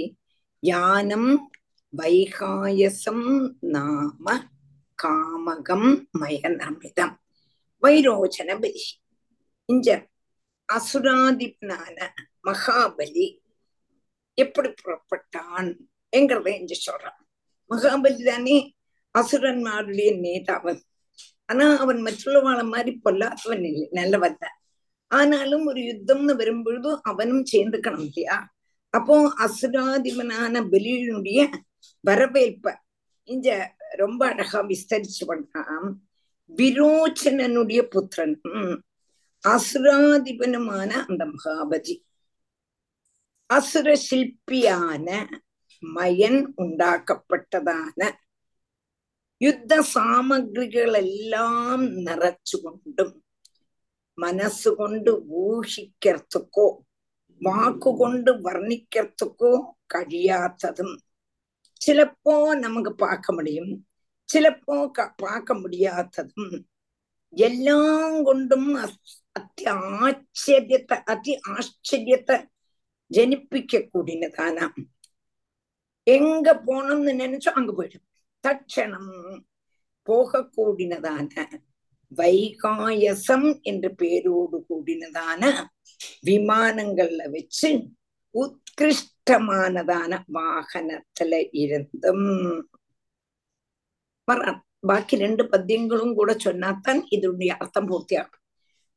யானம் 0.64 1.36
வைகாயசம் 1.96 3.54
நாம 3.60 4.42
காமகம் 5.02 6.04
மய 6.10 6.40
நிர்மிதம் 6.42 7.14
வைரோச்சன 7.82 8.60
பலி 8.60 8.82
இஞ்ச 9.72 10.06
அசுராதிபனான 10.72 12.08
மகாபலி 12.44 13.38
எப்படி 14.34 14.68
புறப்பட்டான் 14.68 15.76
என்கிறத 16.16 16.48
இஞ்ச 16.60 16.72
சொல்றான். 16.86 17.20
மகாபலி 17.70 18.24
தானே 18.24 18.74
அசுரன்மாருடைய 19.18 20.18
நேதாவன். 20.20 20.80
ஆனா 21.46 21.78
அவன் 21.78 22.00
மற்றவாளை 22.00 22.64
மாதிரி 22.64 23.00
பொல்லாதவன் 23.04 23.64
இல்லை 23.64 23.88
நல்லவன் 23.90 24.36
தான். 24.38 24.58
ஆனாலும் 25.06 25.66
ஒரு 25.66 25.80
யுத்தம்னு 25.80 26.36
வரும்பொழுது 26.36 27.02
அவனும் 27.02 27.44
சேர்ந்துக்கணும் 27.52 28.06
இல்லையா? 28.06 28.53
அப்போ 28.94 29.16
அசுராதிபனான 29.44 30.54
பலியினுடைய 30.72 31.40
வரவேற்ப 32.04 32.66
இங்க 33.28 33.48
ரொம்ப 33.96 34.22
அழகா 34.28 34.60
விஸ்தரிச்சு 34.62 35.24
பண்ணாம் 35.28 35.88
விரோச்சனனுடைய 36.50 37.80
புத்திரன். 37.88 38.34
அசுராதிபனுமான 39.44 40.90
அந்த 41.08 41.22
மகாபதி. 41.26 41.94
அசுர 43.50 43.88
சிற்பியான 44.10 45.08
மயன் 45.82 46.40
ഉണ്ടാക്കപ്പെട്ടതാണ് 46.56 48.08
യുദ്ധ 49.40 49.72
സാമഗ്രികളെല്ലാം 49.94 51.80
നിറച്ചുകൊണ്ടും 52.06 53.10
മനസ്സുകൊണ്ട് 54.18 55.10
ഊഹിക്കർത്തുക്കോ 55.42 56.66
வாக்குகொண்டு 57.41 58.31
வர்ணிக்கிறதுக்கோ 58.41 59.51
കഴിയാത്തതും 59.93 60.89
ചിലപ്പോ 61.81 62.33
നമുക്ക് 62.55 62.95
பார்க்க 62.97 63.33
முடியும் 63.33 63.71
ചിലപ്പോ 64.29 64.91
ക- 64.91 65.13
பார்க்க 65.17 65.53
முடியாததும் 65.53 66.51
എല്ലാം 67.37 68.23
കൊണ്ടും 68.23 68.75
അസ്- 68.75 68.99
അതി 69.35 69.65
ആശ്ചര്യത്തെ 69.99 71.03
അതി 71.05 71.39
ആശ്ചര്യത്തെ 71.49 72.37
ஜனிப்பிக்க 73.11 73.89
கூடினதான 73.89 74.57
எங்க 76.07 76.53
போனோம்னு 76.65 77.13
நினைச்சோம் 77.15 77.53
அங்க 77.53 77.73
போயிடும் 77.73 78.05
தட்சணம் 78.43 79.11
போக 80.07 80.41
கூடினதான 80.55 81.31
வைகாயசம் 82.11 83.49
என்ற 83.61 83.89
பேரோடு 83.95 84.57
கூடினதான 84.69 85.41
விமானங்கள்ல 86.26 87.30
வச்சு 87.30 87.88
உத்கிருஷ்டமானதான 88.34 90.22
வாகனத்துல 90.32 91.48
இருந்தும். 91.52 92.70
வர்றான் 94.32 94.60
பாக்கி 94.80 95.16
ரெண்டு 95.16 95.44
பத்தியங்களும் 95.44 96.14
கூட 96.14 96.34
சொன்னாத்தான் 96.34 97.02
இதனுடைய 97.08 97.56
அர்த்தம் 97.56 97.90
பூர்த்தியாகும். 97.90 98.42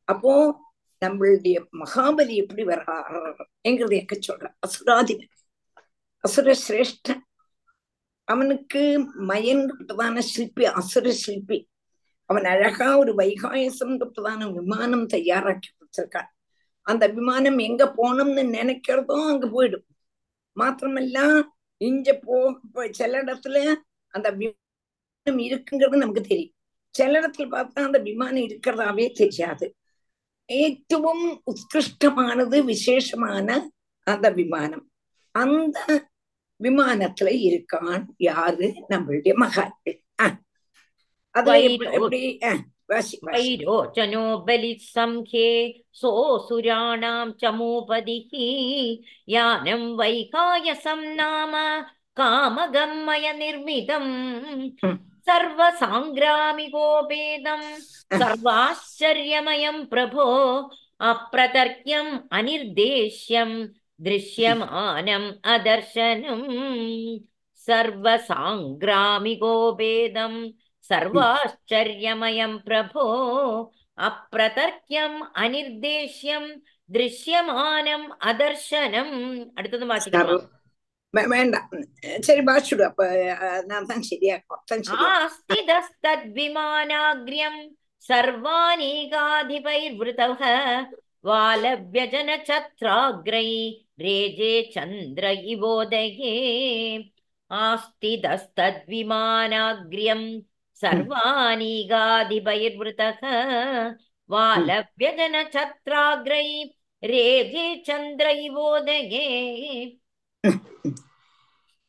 அப்போ 0.03 0.59
நம்மளுடைய 1.05 1.65
மகாபலி 1.71 2.27
எப்படி 2.27 2.65
வர்றாருங்கிறதையக்க 2.65 4.19
சொல்ற 4.27 4.53
அசுராதிபன். 4.67 5.27
அசுர 6.17 6.55
சிரேஷ்ட 6.67 7.15
அவனுக்கு 8.23 9.09
மயன்கிறதான 9.19 10.19
சிற்பி 10.19 10.65
அசுர 10.65 11.11
சிற்பி 11.11 11.69
அவன் 12.25 12.45
அழகா 12.45 12.97
ஒரு 12.97 13.13
வைகாயசம் 13.13 13.99
வைகாயசம்ன்றதான 13.99 14.53
விமானம் 14.53 15.07
தயாராக்கி 15.07 15.69
கொடுத்திருக்கான். 15.73 16.27
அந்த 16.87 17.05
விமானம் 17.07 17.59
எங்க 17.67 17.83
போகணும்னு 17.97 18.43
நினைக்கிறதும் 18.57 19.25
அங்க 19.31 19.45
போயிடும். 19.55 19.85
மாத்திரமல்ல 20.57 21.17
இங்க 21.81 22.13
போ 22.25 22.35
சில 22.99 23.11
இடத்துல 23.23 23.57
அந்த 24.13 24.27
விமானம் 24.41 25.41
இருக்குங்கிறது 25.47 26.01
நமக்கு 26.03 26.23
தெரியும். 26.31 26.53
சில 26.95 27.19
இடத்துல 27.21 27.47
பார்த்தா 27.55 27.87
அந்த 27.87 27.99
விமானம் 27.99 28.45
இருக்கிறதாவே 28.47 29.05
தெரியாது. 29.21 29.67
ஏற்றவும் 30.49 31.25
உத்கிருஷ்டமானது 31.51 32.57
விசேஷமான 32.63 33.47
அந்த 34.07 34.27
விமானம் 34.29 34.85
அந்த 35.35 35.77
விமானத்துல 36.59 37.29
இருக்கான் 37.47 38.03
யாரு? 38.29 38.67
நம்மளுடைய 38.89 39.33
மகான்கள் 39.35 39.97
அது 41.35 41.51
எப்படி 41.87 42.21
वैरोचनो 42.89 44.25
बलिः 44.47 44.77
सङ्ख्ये 44.81 45.47
सोऽसुराणां 46.01 47.31
चमोपदिः 47.41 48.35
यानं 49.33 49.81
वैकायसं 49.99 51.01
नाम 51.15 51.53
कामगं 52.19 52.93
मय 53.05 53.25
निर्मितम् 53.39 54.11
सर्वसाङ्ग्रामिकोपेदं 55.29 57.63
सर्वाश्चर्यमयं 58.19 59.77
प्रभो 59.93 60.27
अप्रतर्क्यम् 61.09 62.11
अनिर्देश्यं 62.39 63.51
दृश्यमानम् 64.07 65.27
अदर्शनम् 65.55 66.45
सर्वसाङ्ग्रामिकोपेदम् 67.67 70.39
सर्वाश्चर्यमयं 70.89 72.53
प्रभो 72.67 73.05
அப்பிரதர்க்கியம் 74.07 75.17
அனிர்தேஷ்யம் 75.43 76.49
திருஷ்யமானம் 76.89 78.07
அதர்ஷனம். 78.31 79.15
அடுத்தது 79.57 79.85
வாசிக்கலாம் 79.91 80.43
வேண்டாம். 81.33 81.69
சரி 82.27 82.41
வாசிடு 82.49 82.83
அப்ப 82.89 83.01
நான் 83.65 83.89
தான் 83.91 84.05
சரியாக்கும் 84.09 84.61
ஆஸ்திதஸ்தத்விமானாக்ரியம் 85.13 87.61
சர்வானீகாதிபைர்விருதவ 88.09 90.41
வாலவ்யஜன 91.29 92.29
சந்திர 94.75 95.25
இவோதயே. 95.53 96.35
ஆஸ்திதஸ்தத்விமானாக்ரியம் 97.51 100.27
सर्वानीगाधिपैर्वृतः 100.81 103.21
वालव्यजनछत्राग्रै 104.29 106.47
रेजे 107.03 107.65
चन्द्रैवोदये 107.87 109.25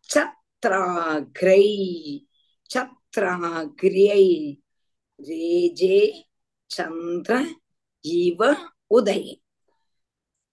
சத்ராகிரை 0.09 1.65
சத்ராகிரியை 2.69 4.25
ரேஜே 5.19 5.99
சந்திர 6.71 7.33
இவ 8.05 8.39
உதய 8.91 9.25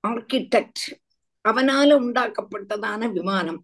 ஆர்கிடெக்ட் 0.07 0.83
அவனால 1.49 1.89
உண்டாக்கப்பட்டதான 2.03 3.11
விமானம். 3.11 3.59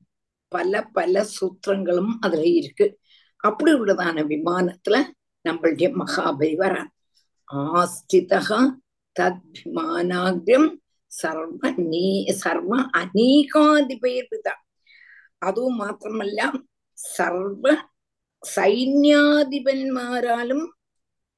பல 0.51 0.81
பல 0.97 1.25
சூத்திரங்களும் 1.35 2.11
அதுல 2.21 2.43
இருக்கு. 2.59 2.85
அப்படி 3.43 3.71
உள்ளதான 3.73 4.23
விமானத்துல 4.23 4.95
நம்மளுடைய 5.45 5.87
மகாபலி 5.99 6.55
வர 6.55 6.75
ஆஸ்திதா 7.53 8.59
தத்மானாகிரம் 9.15 10.69
சர்வ 11.11 11.71
நீ 11.91 12.05
சர்வ 12.41 12.71
அநீகாதிபயிர்விதா. 12.97 14.53
அதுவும் 15.37 15.79
மாத்திரமல்ல 15.79 16.41
മാത്രമല്ല 17.02 17.16
സർവ 17.16 17.82
സൈന്യാധിപന്മാരാലും 18.42 20.74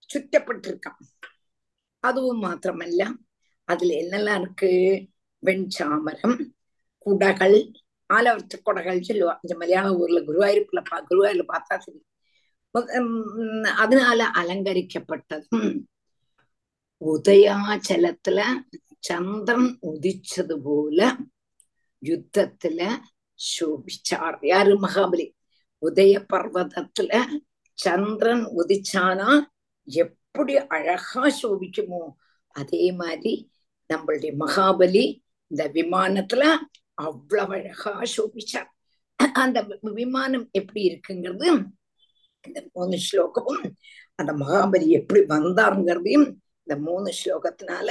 ചുറ്റപ്പെട്ടിരിക്കാം 0.09 0.97
அதுவும் 2.05 2.39
மாத்திரமல்ல 2.39 3.07
அதுல 3.65 3.95
என்னெல்லாம் 3.95 4.41
இருக்கு 4.41 5.09
வெண்சாமரம் 5.45 6.51
குடகள் 6.99 7.73
ஆலவர்த்த 8.11 8.63
குடகள் 8.63 9.01
சொல்லுவா 9.01 9.39
இந்த 9.43 9.57
மலையாள 9.57 9.93
ஊர்ல 9.93 10.21
குருவாயூர்ல 10.21 10.83
பா 10.91 11.01
குருவாயூர்ல 11.01 11.43
பார்த்தா 11.43 11.77
தெரியும் 11.77 12.07
உம் 12.75 13.65
அதனால 13.65 14.25
அலங்கரிக்கப்பட்டதும் 14.25 15.85
உதயாச்சலத்துல 17.03 18.43
சந்திரன் 19.01 19.79
உதிச்சது 19.83 20.59
போல 20.59 21.17
உதய 25.86 26.26
பர்வதத்துல 26.34 27.24
சந்திரன் 27.74 28.46
உதிச்சானா 28.58 29.44
எப்படி 29.84 30.58
அழகா 30.58 31.24
சோபிக்குமோ? 31.42 32.12
அதே 32.52 32.92
மாதிரி 32.92 33.52
நம்மளுடைய 33.94 34.34
மகாபலி 34.40 35.22
இந்த 35.48 35.70
விமானத்துல 35.74 36.44
அவ்வளவு 36.94 37.54
அழகா 37.54 38.02
சோபிச்சார் 38.18 38.70
அந்த 39.34 39.80
விமானம் 39.82 40.50
எப்படி 40.52 40.82
இருக்குங்கிறது 40.90 41.74
இந்த 42.42 42.70
மூணு 42.74 42.98
ஸ்லோகமும் 43.12 43.72
அந்த 44.16 44.34
மகாபலி 44.34 44.88
எப்படி 44.88 45.22
வந்தாருங்கிறதையும் 45.22 46.36
இந்த 46.68 46.76
மூணு 46.78 47.14
ஸ்லோகத்தினால 47.26 47.90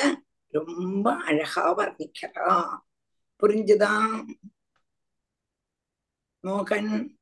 ரொம்ப 0.49 1.15
அழகா 1.15 1.77
வர்ணிக்கிறா. 1.77 2.79
புரிஞ்சுதா? 3.43 3.93
மோகன்? 6.45 7.14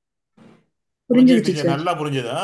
புரிஞ்சுக்கிட்டு 1.13 1.65
நல்லா 1.69 1.93
புரிஞ்சதா? 1.99 2.39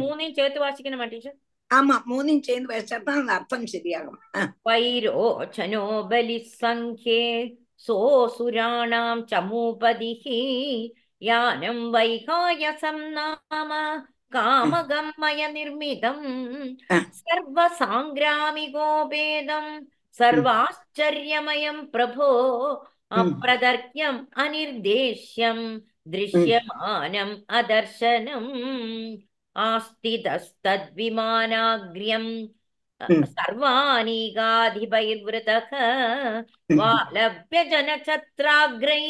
மூணையும் 0.00 0.36
சேர்த்து 0.36 0.60
வாசிக்கணுமா 0.60 1.06
டீச்சர் 1.10 1.38
ஆமா 1.70 1.96
மூணையும் 2.08 2.46
சேர்ந்து 2.46 2.70
வாசிச்சா 2.70 2.98
தான் 3.00 3.18
அந்த 3.20 3.32
அர்த்தம் 3.34 3.66
சரியாகும். 3.72 4.16
வைரோச்சனோ 4.66 5.82
பலி 6.10 6.38
சங்கே 6.54 7.22
சோசுராணாம் 7.84 9.22
சமூபதிஹி 9.30 10.40
யானம் 11.22 11.84
வைகாயசம் 11.94 13.04
நாம 13.16 13.70
காமகம் 14.32 15.12
மய 15.18 15.48
நிர்மிதம் 15.54 16.26
சர்வசாங்கிராமி 17.20 18.66
கோபேதம் 18.74 19.72
சர்வாச்சரியமயம் 20.16 21.82
பிரபோ 21.92 22.28
அப்பிரதர்க்கியம் 23.12 24.20
அனிர்தேஷ்யம் 24.42 25.64
दृश्यमानम् 26.15 27.33
अदर्शनम् 27.59 28.49
आस्तितस्तद्विमानाग्र्यम् 29.55 32.29
Mm. 33.01 33.25
सर्वानीगाधिपैर्वृतः 33.27 35.69
वालभ्य 36.79 37.63
जनछत्राग्रै 37.71 39.03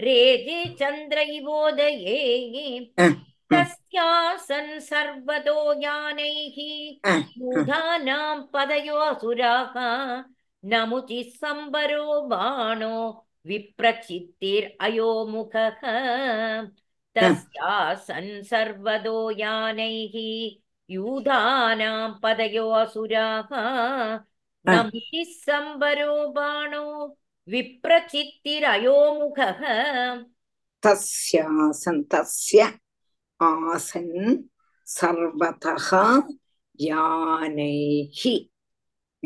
रेजे 0.00 0.58
चन्द्र 0.80 1.18
इवोदये 1.38 2.20
तस्यासन् 3.52 4.78
सर्वतो 4.90 5.56
यानैः 5.82 6.56
मूढानां 7.38 8.36
पदयो 8.54 8.96
असुराः 9.10 9.74
नमुचिः 10.64 11.28
सम्बरो 11.42 12.06
बाणो 12.30 12.94
विप्रचित्तेर् 13.47 14.65
अयोमुखः 14.85 15.79
तस्यासन् 17.17 18.31
सर्वदो 18.49 19.17
यानैः 19.39 20.15
यूधानां 20.95 22.09
पदयो 22.23 22.65
असुराः 22.81 23.49
नम्तिः 24.65 25.23
सम्बरो 25.33 26.15
बाणो 26.37 26.85
विप्रचित्तिरयोमुखः 27.53 29.61
तस्यासन् 30.85 32.03
तस्य 32.13 32.59
आसन् 33.49 34.37
सर्वतः 34.97 35.89
यानैः 36.89 38.21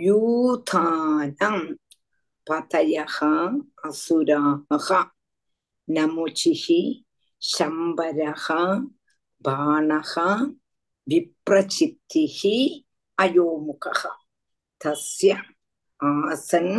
यूथानाम् 0.08 1.64
பதயகா 2.52 3.34
அசுராகா 3.88 5.00
நமுச்சிஹி 5.88 6.80
சம்பரகா 7.42 8.62
பானகா 9.46 10.28
விப்ரசித்திஹி 11.08 12.58
அயோமுகா 13.18 13.94
தஸ்ய 14.82 15.32
ஆசன் 16.00 16.76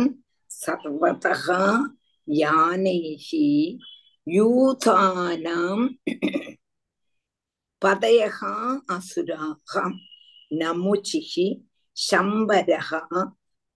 சர்வதகா 0.51 1.61
யானைஹி 2.27 3.47
யூதானாம் 4.27 5.85
பதயகா 7.81 8.53
அசுராகா 8.95 9.83
நமுச்சிஹி 10.51 11.47
சம்பரகா 11.97 13.01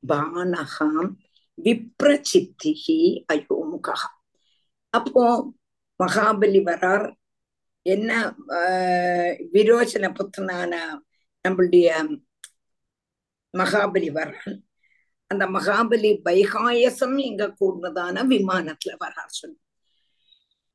பானகாம் 0.03 1.11
விப்ரசித்திகி 1.57 2.97
அயோமுகா 3.33 3.95
அப்போ 4.93 5.23
மகாபலி 5.99 6.61
வரார் 6.63 7.07
என்ன 7.85 8.11
ஆஹ் 8.57 9.33
விரோச்சன 9.53 10.05
புத்திரனான 10.13 10.73
நம்மளுடைய 11.45 11.89
மகாபலி 13.53 14.09
வரான் 14.11 14.55
அந்த 15.31 15.45
மகாபலி 15.47 16.11
வைகாயசம் 16.23 17.17
எங்க 17.21 17.55
கூடதான 17.59 18.23
விமானத்துல 18.27 18.91
வரார் 18.99 19.37
சொல்லு 19.37 19.57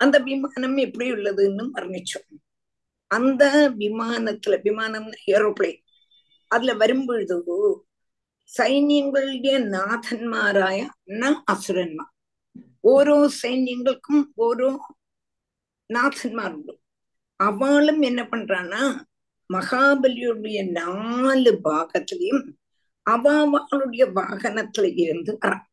அந்த 0.01 0.17
விமானம் 0.21 0.77
எப்படி 0.77 1.07
உள்ளதுன்னு 1.13 1.65
வர்ணிச்சோம் 1.73 2.31
அந்த 3.11 3.45
விமானத்துல 3.79 4.55
விமானம் 4.63 5.09
ஏரோப்ளேன் 5.27 5.81
அதுல 6.51 6.73
வரும்பொழுது 6.75 7.37
സൈന്യങ്ങളുടെ 8.52 9.54
നാഥന്മാരായ 9.72 10.78
ന 11.14 11.24
അസുരന്മാർ 11.52 12.10
ഓരോ 12.88 13.16
സൈന്യങ്ങൾക്കും 13.38 14.18
ഓരോ 14.38 14.70
നാഥന്മാരുണ്ട് 15.90 16.74
அவளும் 17.40 18.02
என்ன 18.02 18.22
பண்றான்னா 18.32 18.84
மகாபலியுடைய 19.50 20.60
நாலு 20.72 21.52
பாகத்திலையும் 21.64 22.46
அவ 23.06 23.26
அவளுடைய 23.42 24.06
வாகனத்துல 24.16 24.88
இருந்து 24.98 25.34
வரான் 25.38 25.66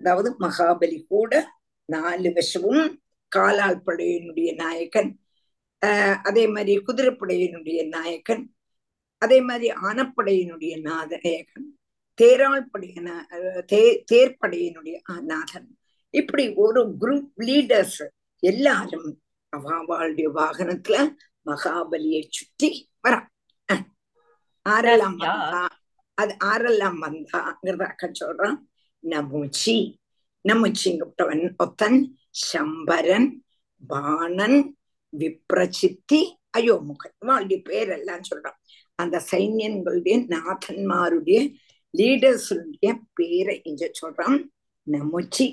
அதாவது 0.00 0.30
மகாபலி 0.40 0.98
கூட 1.06 1.32
நாலு 1.88 2.30
வசமும் 2.30 2.84
காலால் 3.32 3.84
படையினுடைய 3.86 4.48
நாயக்கன் 4.54 5.10
ஆஹ் 5.82 6.18
அதே 6.22 6.44
மாதிரி 6.46 6.74
குதிரைப்படையினுடைய 6.86 7.80
நாயக்கன் 7.88 8.44
அதே 9.23 9.37
மாதிரி 9.41 9.67
ஆனப்படையினுடைய 9.87 10.73
நாயகன் 10.81 11.67
தேராள் 12.21 12.65
படையின 12.71 13.09
தே 13.71 13.81
தேர்ப்படையினுடைய 14.11 14.97
நாதன். 15.31 15.69
இப்படி 16.13 16.45
ஒரு 16.63 16.81
குரூப் 17.01 17.33
லீடர்ஸ் 17.39 18.01
எல்லாரும் 18.43 19.09
அவளுடைய 19.49 20.27
வாகனத்துல 20.29 20.95
மகாபலியை 21.45 22.21
சுற்றி 22.29 22.69
வரான். 23.03 23.27
ஆரெல்லாம் 24.69 25.15
வந்தா 25.21 25.67
அது 26.21 26.33
ஆரெல்லாம் 26.45 26.97
வந்தாங்கிறத 27.05 27.83
அக்க 27.91 28.11
சொல்றான். 28.19 28.57
நமுச்சி 29.03 29.77
நமுச்சிங்கப்பட்டவன் 30.49 31.45
ஒத்தன் 31.63 31.99
சம்பரன் 32.51 33.29
பாணன் 33.87 34.59
விப்ரசித்தி 35.13 36.21
அயோமுகன். 36.57 37.15
இவாளுடைய 37.25 37.59
பேரெல்லாம் 37.69 38.27
சொல்றான். 38.29 38.59
அந்த 39.03 39.17
சைன்யங்களுடைய 39.31 40.15
நாதன்மாருடைய 40.33 41.39
லீடர்ஸுடைய 41.93 42.89
பேரை 43.13 43.55
இங்க 43.63 43.91
சொல்றான். 44.01 44.39
நமுச்சி 44.87 45.47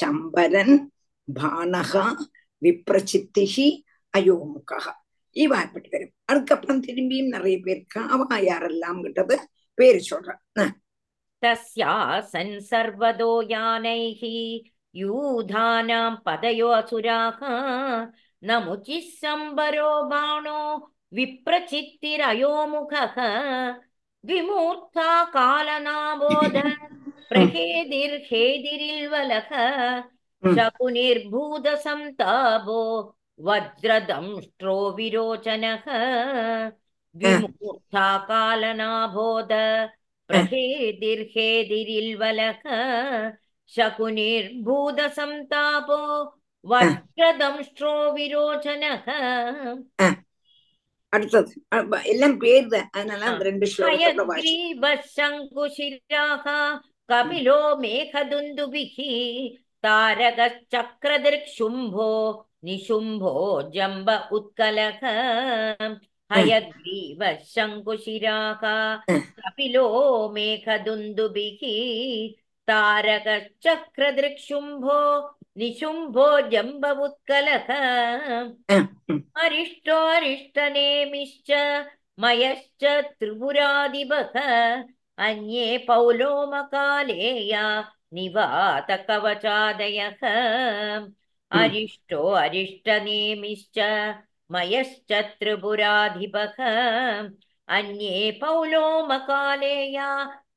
சம்பரன் 0.00 0.76
பானகா 1.28 2.06
விப்ரசித்திகி 2.62 3.68
அயோமுகா. 4.14 4.80
இவா 5.36 5.58
இப்படி 5.66 5.88
வரும் 5.90 6.14
அதுக்கப்புறம் 6.24 6.82
திரும்பியும் 6.82 7.34
நிறைய 7.34 7.56
பேர் 7.60 7.76
இருக்கா 7.76 8.02
அவ 8.14 8.40
யாரெல்லாம் 8.40 9.02
கிட்டது 9.04 9.36
பேரு 9.78 10.00
சொல்றான். 10.10 10.72
தஸ்யாசன் 11.42 12.56
சர்வதோ 12.70 13.32
யானைகி 13.52 14.36
யூதானாம் 14.94 16.18
பதயோ 16.24 16.68
அசுராக 16.80 17.40
நமுச்சி 18.42 18.96
சம்பரோ 19.20 19.92
பாணோ 20.08 20.60
विप्रचित्तिरयोमुखः 21.17 23.15
विमूर्ता 24.23 25.09
कालनाबोध 25.35 26.55
प्रहेदिर्हेदिरिल्वलः 27.31 29.51
Hmm. 30.43 30.53
शकुनिर्भूतसन्तापो 30.57 32.81
वज्रदंष्ट्रो 33.39 34.75
विरोचनः 34.97 35.85
विमूर्ता 37.15 38.03
कालनाबोध 38.27 39.51
प्रहेदिर्हेदिरिल्वलः 40.29 42.61
शकुनिर्भूतसन्तापो 44.67 45.99
वज्रदंष्ट्रो 46.65 47.93
विरोचनः 48.13 49.05
அடுத்தது 51.13 51.61
அ- 51.71 52.01
எல்லாம் 52.05 52.39
பேர் 52.39 52.67
தான் 52.67 52.89
அதனால 52.93 53.29
அந்த 53.29 53.43
ரெண்டு 53.43 53.65
ஸ்லோகத்தோட 53.73 54.25
வாசி 54.25 54.49
हयग्रीवशङ्कुशिराः 54.49 56.43
कपिलो 57.09 57.77
मेघदुन्दुभिः 57.77 58.97
तारकश्चक्रदृक्शुम्भो 59.83 62.09
निशुम्भो 62.63 63.71
जम्ब 63.71 64.27
उत्कलः 64.31 64.99
हयग्रीवशङ्कुशिराः 66.31 68.61
कपिलो 69.39 70.29
मेघदुन्दुभिः 70.29 71.61
तारकश्चक्रदृक्शुम्भो 72.67 74.99
निशुम्भो 75.57 76.25
जम्ब 76.49 76.85
उत्कलः 77.03 77.67
अरिष्टो 79.43 79.95
अरिष्टनेमिश्च 80.15 81.51
मयश्च 82.19 82.83
त्रिपुरादिपः 83.19 84.35
अन्ये 85.27 85.77
पौलोमकालेया 85.87 87.63
निवातकवचादयः 88.13 90.21
अरिष्टो 91.51 92.21
अरिष्टनेमिश्च 92.43 93.79
मयश्च 94.51 95.11
त्रिपुराधिपः 95.39 96.57
अन्ये 97.77 98.31
पौलोमकालेया 98.41 100.07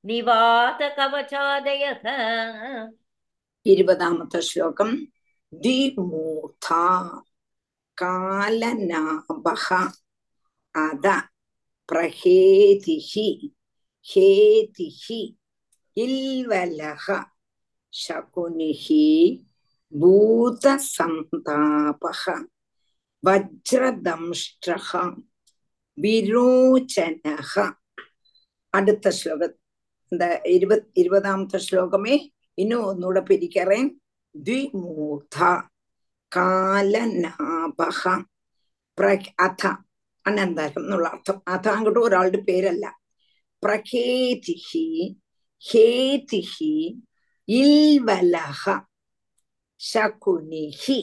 निवातकवचादयः 0.05 2.05
ഇരുപതാമത്തെ 3.67 4.41
ശ്ലോകം 4.49 4.91
ദ്വിമൂർധ 5.53 6.67
കാലനാഭഃ 7.99 9.67
അത 10.75 11.07
പ്രഹേതിഹി 11.89 13.29
ഹേതിഹി 14.07 15.21
ഇൽവലഹ 15.97 17.05
ശകുനിഹി 17.93 19.05
ഭൂതസന്താപഃ 20.93 22.23
വജ്രദംഷ്ട്രഹ 23.25 24.91
വിരോചനഃ 25.99 27.53
അടുത്ത 28.75 29.09
ശ്ലോകം 29.19 29.53
இந்த 30.12 30.26
இருபத் 30.56 30.90
இருபதாமത്തെ 30.98 31.60
ശ്ലോകമേ 31.68 32.16
இன்னும் 32.58 32.86
ഒന്നുകൂടെ 32.86 33.22
പിരിക്കറേൻ 33.30 33.88
ദ്വിമൂർധ 34.36 35.38
കാലനാഭ 36.32 37.80
അഥ 39.46 39.64
അനന്തരം 40.26 40.84
എന്നുള്ള 40.84 41.08
അർത്ഥം 41.08 41.38
അഥ 41.48 41.66
അങ്ങോട്ട് 41.70 42.00
ഒരാളുടെ 42.00 42.40
പേരല്ല 42.48 42.86
പ്രഖേതിഹി 43.64 44.86
ഹേതിഹി 45.64 46.72
ഇൽവലഹ 47.48 48.64
ശകുനിഹി 49.80 51.00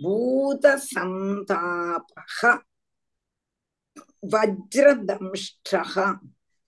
ഭൂതസന്താപ 0.00 1.48
വജ്രദംഷ്ട 4.32 5.70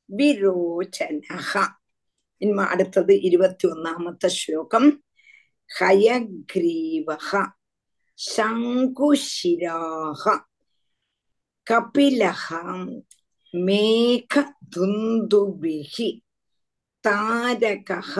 വിരോചനഃ 0.09 1.51
ഇനി 2.41 2.53
അടുത്തത് 2.71 3.13
ഇരുപത്തി 3.27 3.65
ഒന്നാമത്തെ 3.73 4.29
ശ്ലോകം 4.39 4.85
ഹയഗ്രീവഹ 5.69 7.29
ശങ്കുശിരാഹ 8.19 10.23
കപിലഹ 11.67 12.45
മേഘദുന്ദുഭിः 13.53 14.35
താരകഃ 17.03 18.13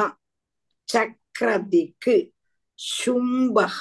ചക്രദിക്ക് 0.90 2.16
ശുംഭഃ 2.80 3.80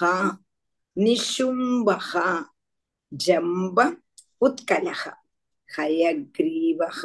നിശുംഭഃ 0.96 2.10
ജംബ 3.12 3.78
ഉത്കലഃ 4.42 5.02
ഹയഗ്രീവः 5.68 7.00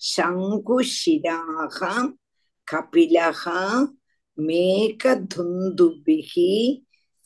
ശങ്കുശിരാः 0.00 1.78
കപിലः 2.68 3.42
മേഘധുന്ദുഭിः 4.38 6.32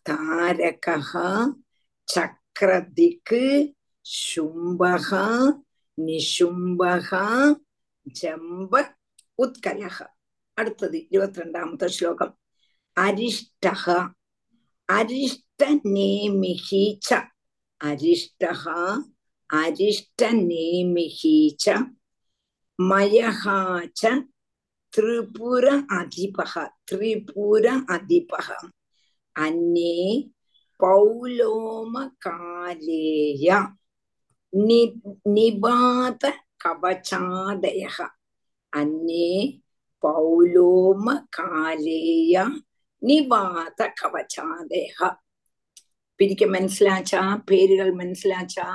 താരകः 0.06 1.10
ചക്രദിക്ക് 2.08 3.44
ശുംഭः 4.06 5.08
നിശുംഭः 5.98 7.10
ജംബ 8.06 8.72
ഉത്കലഃ 9.38 9.96
അടുത്തത് 10.58 10.96
ഇരുപത്തിരണ്ടാമത്തെ 11.12 11.88
ശ്ലോകം 11.96 12.30
അരിഷ്ടഃ 12.96 13.84
അരിഷ്ടനേമിഃ 14.88 16.68
ച 17.06 17.18
അരിഷ്ടഃ 17.80 18.62
അരിഷ്ടനേമിഃ 19.50 21.20
ച 21.62 21.76
മയഃ 22.78 23.42
ച 24.00 24.02
ത്രിപുര 24.92 25.66
അധിപഃ 25.98 26.52
ത്രിപുര 26.90 27.66
അധിപഃ 27.94 28.46
അന്യേ 29.36 29.96
പൗലോമകാലേയ 32.20 33.48
നി 34.52 34.80
നിബാത 35.36 36.22
കവചാദയഃ 36.64 37.96
അന്യേ 38.72 39.32
പൗലോമകാലേയ 41.08 42.34
നിവാത 43.02 43.80
കവചാദയഃ 44.00 45.00
പിരിക്ക് 46.20 46.46
മനസ്സിലാച്ചാ 46.54 47.20
പേരുകൾ 47.48 47.88
മനസ്സിലാച്ചാ 48.00 48.66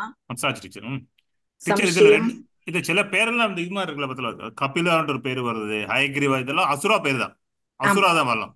இது 2.68 2.78
சில 2.88 3.00
பேரெல்லாம் 3.12 3.50
இந்த 3.50 3.60
இது 3.64 3.74
மாதிரி 3.76 3.88
இருக்குல்ல 3.88 4.10
பத்தில 4.10 4.50
கபிலான்ற 4.62 5.12
ஒரு 5.14 5.20
பேர் 5.26 5.40
வருது 5.48 5.76
ஹயக்ரிவா 5.92 6.38
இதெல்லாம் 6.42 6.70
அசுரா 6.74 6.96
பேர் 7.06 7.22
தான். 7.22 7.34
அசுரா 7.80 8.10
தான் 8.18 8.30
வரலாம். 8.30 8.54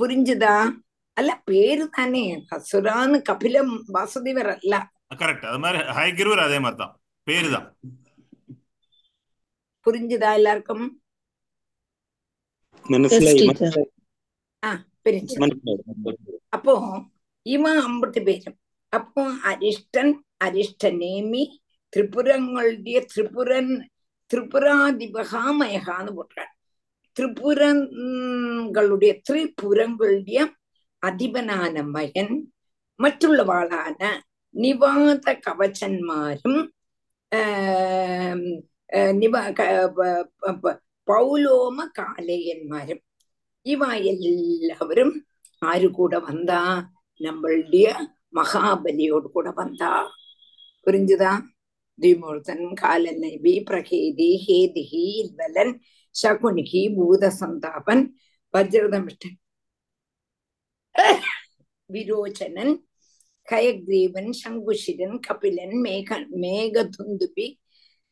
புரிஞ்சுதா? 0.00 0.54
அல்ல 1.16 1.30
பேரு 1.50 1.84
தானே. 1.96 2.24
அசுரான்னு 2.56 3.18
கபிலம் 3.30 3.72
வாசுதேவர் 3.96 4.50
அல்ல. 4.54 4.74
கரெக்ட். 5.22 5.46
அது 5.50 5.60
மாதிரி 5.64 5.78
ஹயக்ரிவர் 5.98 6.46
அதே 6.46 6.58
மாதிரி 6.64 6.78
தான். 6.82 6.94
பேரு 7.26 7.48
தான். 7.56 7.66
புரிஞ்சுதா 9.86 10.30
எல்லாருக்கும்? 10.40 10.84
அப்போ 16.56 16.74
இவன் 17.46 17.80
அம்பட்டு 17.86 18.20
பேரும் 18.28 18.58
அப்போ 18.92 19.22
அரிஷ்டன் 19.50 20.12
മനസ്സിലായി 20.33 20.33
അപ്പോ 20.33 20.33
ഇവ 20.33 20.33
അമ്പട്ട് 20.33 20.33
പേരും 20.33 20.33
അപ്പോ 20.33 20.33
അരിഷ്ടൻ 20.41 20.45
അരിഷ്ടനേമി 20.45 21.59
ത്രിപുരങ്ങളുടെ 21.93 23.05
ത്രിപുരൻ 23.11 23.67
ത്രിപുരാധിപഹാമയഹ 24.31 25.89
എന്ന് 25.99 26.11
പോട്ടാൻ 26.11 26.47
திரிபுரங்களுடைய 27.17 29.21
திரிபுரங்களுடைய 29.29 30.49
அதிபனான 31.01 31.89
மகன் 31.89 32.47
മറ്റുള്ളവാളാന 32.99 34.21
നിവാത 34.55 35.39
കവചന്മാരും 35.39 36.71
ആം, 37.31 38.39
ആ, 38.95 39.11
നിവ 39.11 39.51
ക- 39.51 39.63
പ- 39.97 40.25
പ- 40.41 40.63
പ- 40.63 40.77
പൗലോമ 41.07 41.91
കാലയന്മാരും 41.97 42.99
ഇവ 43.65 43.93
എല്ലാവരും 44.03 45.25
ആരു 45.61 45.87
കൂടെ 45.87 46.17
വന്നാ 46.17 46.87
നമ്മളുടെ 47.21 47.95
മഹാബലിയോട് 48.33 49.27
കൂടെ 49.27 49.53
വന്നാ 49.57 50.09
புரிஞ்சுதா? 50.86 51.32
திமூர்த்தன் 51.98 52.66
காலன் 52.74 53.20
நைபி 53.22 53.52
பிரகேதி 53.66 54.30
ஹேதிகி 54.44 55.02
இல்வலன் 55.20 55.72
சகுனிகி 56.14 56.82
பூத 56.96 57.30
சந்தாபன் 57.40 58.02
வஜ்ரதமிஷ்டன் 58.54 59.38
விரோச்சனன் 61.90 62.74
கயக்ரீவன் 63.48 64.32
சங்குஷிரன் 64.40 65.16
கபிலன் 65.26 65.76
மேக 65.82 66.10
மேகதுந்துபி 66.42 67.46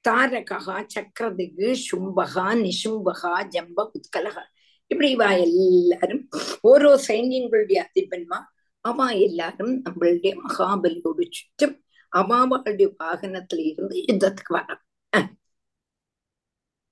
தாரகா 0.04 0.58
சக்கரதிகு 0.94 1.68
சும்பகா 1.86 2.46
நிஷும்பகா 2.62 3.34
ஜம்ப 3.54 3.78
உத்கலகா 3.94 4.42
இப்படி 4.90 5.08
இவா 5.14 5.28
எல்லாரும் 5.44 6.24
ஓரோ 6.64 6.90
சைன்யங்களுடைய 7.06 7.78
அதிபன்மா 7.86 8.38
அவா 8.84 9.06
எல்லாரும் 9.26 9.72
நம்மளுடைய 9.84 10.32
மகாபலியோடு 10.40 11.24
சுற்றும் 11.30 11.76
അമ്മാവാളുടെ 12.12 12.86
വാഹനത്തിൽ 13.00 13.60
ഇരുന്ന് 13.70 13.96
യുദ്ധത്തിക്ക് 14.10 14.54
വരണം 14.56 14.80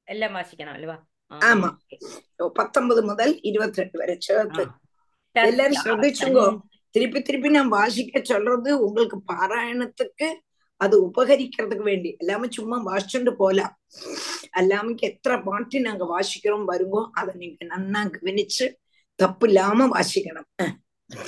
എല്ലാം 0.09 0.33
വാസിക്കണം 0.39 0.75
അല്ലവാ 0.77 0.97
ആമാ 1.31 1.71
പത്തൊമ്പത് 2.59 3.01
മുതൽ 3.11 3.29
ഇരുപത്തിരണ്ട് 3.49 3.97
വരെ 4.03 4.17
ചേർത്ത് 4.27 4.63
எல்லாரும் 5.37 5.83
ശ്രദ്ധിച്ചുங்கோ 5.83 6.47
திருப்பி 6.95 7.21
திருப்பி 7.21 7.49
நான் 7.57 7.75
வாசிக்க 7.79 8.23
சொல்றது 8.31 8.71
உங்களுக்கு 8.87 9.19
பாராயணத்துக்கு 9.33 10.29
அது 10.81 10.97
உபகரிக்கிறதுக்கு 11.07 11.85
வேண்டி. 11.89 12.11
எல்லாமே 12.23 12.47
சும்மா 12.57 12.77
வாசிச்சுட்டு 12.89 13.33
போலாம். 13.41 13.73
எல்லாமே 14.61 14.93
எத்தனை 15.09 15.37
பாட்டு 15.49 15.81
நாங்க 15.87 16.05
வாசிக்கிறோம் 16.15 16.65
வருங்கோ 16.71 17.03
அதை 17.21 17.33
நீங்க 17.43 17.67
நன்னா 17.73 18.01
கவனிச்சு 18.15 18.67
தப்பு 19.19 19.47
இல்லாம 19.49 19.89
வாசிக்கணும். 19.95 20.49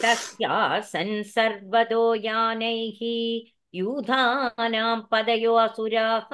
தஸ்யாசன் 0.02 1.16
சர்வதோ 1.34 2.04
யானைஹி 2.28 3.16
यूधानां 3.74 5.00
पदयो 5.12 5.54
असुराः। 5.54 6.28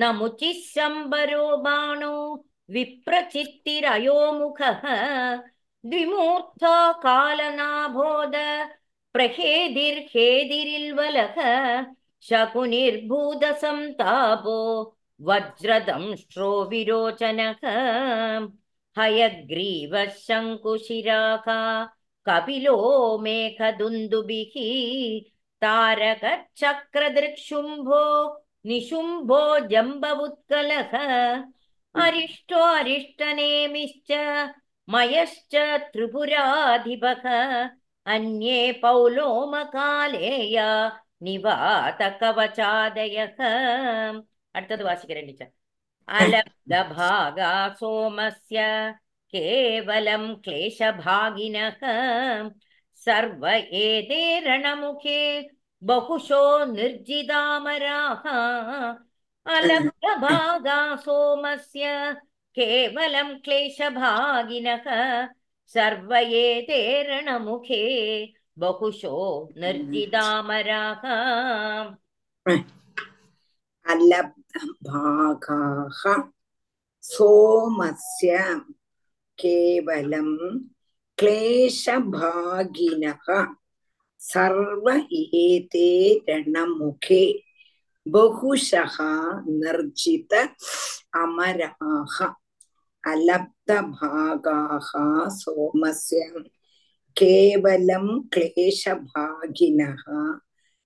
नमुचिः 0.00 0.60
शम्बरो 0.74 1.56
बाणो 1.56 2.44
विप्रचित्तिरयो 2.70 4.32
मुखः। 4.32 4.82
द्विमूर्धा 5.84 6.76
कालनाभोद 7.04 8.34
प्रहेदिर्हेदिरिल्वलः 9.12 11.36
शकुनिर्भूतसन्तापो 12.28 14.58
वज्रदंष्ट्रो 15.20 16.50
विरोचनः 16.70 17.62
हयग्रीवः 18.98 20.10
शङ्कुशिराका 20.26 21.60
कपिलो 22.28 22.76
मेघदुन्दुभिः 23.22 24.54
तारकचक्रदृक्शुम्भो 25.64 28.02
निशुम्भो 28.66 29.40
जम्बवुत्कलः 29.70 30.92
अरिष्टो 31.94 32.60
अरिष्टनेमिश्च 32.78 34.10
मयश्च 34.88 35.54
त्रिपुराधिपः 35.92 37.24
अन्ये 38.14 38.56
पौलोमकालेया 38.82 40.66
निवातकवचादयः 41.26 43.38
अर्थद् 44.54 44.82
वासिकरं 44.86 45.32
च 45.40 45.48
अलब्धभागा 46.08 47.52
सोमस्य 47.80 48.64
केवलं 49.34 50.34
क्लेशभागिनः 50.44 51.80
सर्व 53.06 53.46
एते 53.48 54.20
रणमुखे 54.46 55.20
बहुशो 55.88 56.42
निर्जिदामराः 56.72 58.22
अलब्धभागा 59.46 60.78
सोमस्य 61.04 61.88
केवलं 62.56 63.32
क्लेशभागिनः 63.44 64.84
सर्व 65.74 66.14
एते 66.16 66.80
रणमुखे 67.08 67.82
बहुशो 68.58 69.16
निर्जिदामराः 69.60 71.02
अलब्धभागाः 74.74 76.02
सोमस्य 77.04 78.38
केवलं 79.38 80.30
क्लेशभागिनः 81.18 83.26
சர்வ 84.24 85.06
ஏதே 85.40 85.90
ரணமுகே 86.26 87.24
பகுஷா 88.06 88.84
நர்ஜித 89.62 90.32
அமராக 91.10 92.16
அலப்தபாகாக 93.04 94.90
சோமஸ்யம் 95.40 96.44
கேவலம் 97.16 98.28
கிளேஷபாகினக 98.36 100.04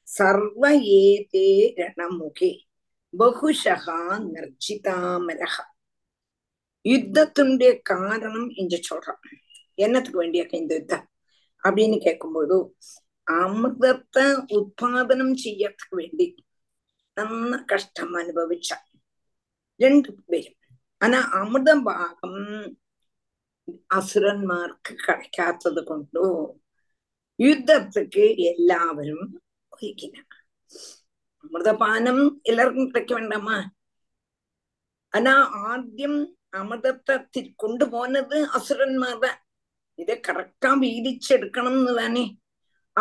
சர்வ 0.08 0.62
ஏதே 1.02 1.50
ரணமுகே 1.76 2.52
பகுஷா 3.18 3.76
நர்ஜிதாமரக 4.34 5.56
யுத்தத்தினுடைய 6.84 7.70
காரணம் 7.82 8.48
என்று 8.48 8.78
சொல்றான். 8.88 9.22
என்னத்துக்கு 9.74 10.18
வேண்டிய 10.18 10.46
இந்த 10.50 10.74
யுத்தம்? 10.74 11.06
அப்படின்னு 11.62 11.98
கேட்கும்போது 12.00 12.56
അമൃതത്തെ 13.28 14.26
ഉത്പാദനം 14.56 15.30
ചെയ്യക്ക് 15.36 15.88
വേണ്ടി 15.96 16.26
നന്ന 17.16 17.54
കഷ്ടം 17.72 18.10
അനുഭവിച്ച 18.16 18.70
രണ്ടു 19.80 20.12
പേരും 20.28 20.54
ആനാ 21.00 21.20
അമൃത 21.32 21.70
ഭാഗം 21.82 22.34
അസുരന്മാർക്ക് 23.90 24.92
കഴിക്കാത്തത് 25.04 25.80
കൊണ്ടോ 25.84 26.26
യുദ്ധത്തിക്ക് 27.38 28.24
എല്ലാവരും 28.48 29.20
ഒരിക്കല 29.72 30.14
അമൃതപാനം 31.44 32.18
എല്ലാവർക്കും 32.46 32.86
കിടക്ക 32.86 33.12
വേണ്ടമ്മ 33.12 33.50
ആനാ 35.14 35.34
ആദ്യം 35.66 36.14
അമൃതത്തെ 36.54 37.14
കൊണ്ടുപോകുന്നത് 37.56 38.36
അസുരന്മാരുടെ 38.54 39.30
ഇതെ 39.98 40.16
കറക്റ്റാ 40.26 40.70
വീതിച്ചെടുക്കണം 40.82 41.74
എന്ന് 41.78 41.94
തന്നെ 42.00 42.24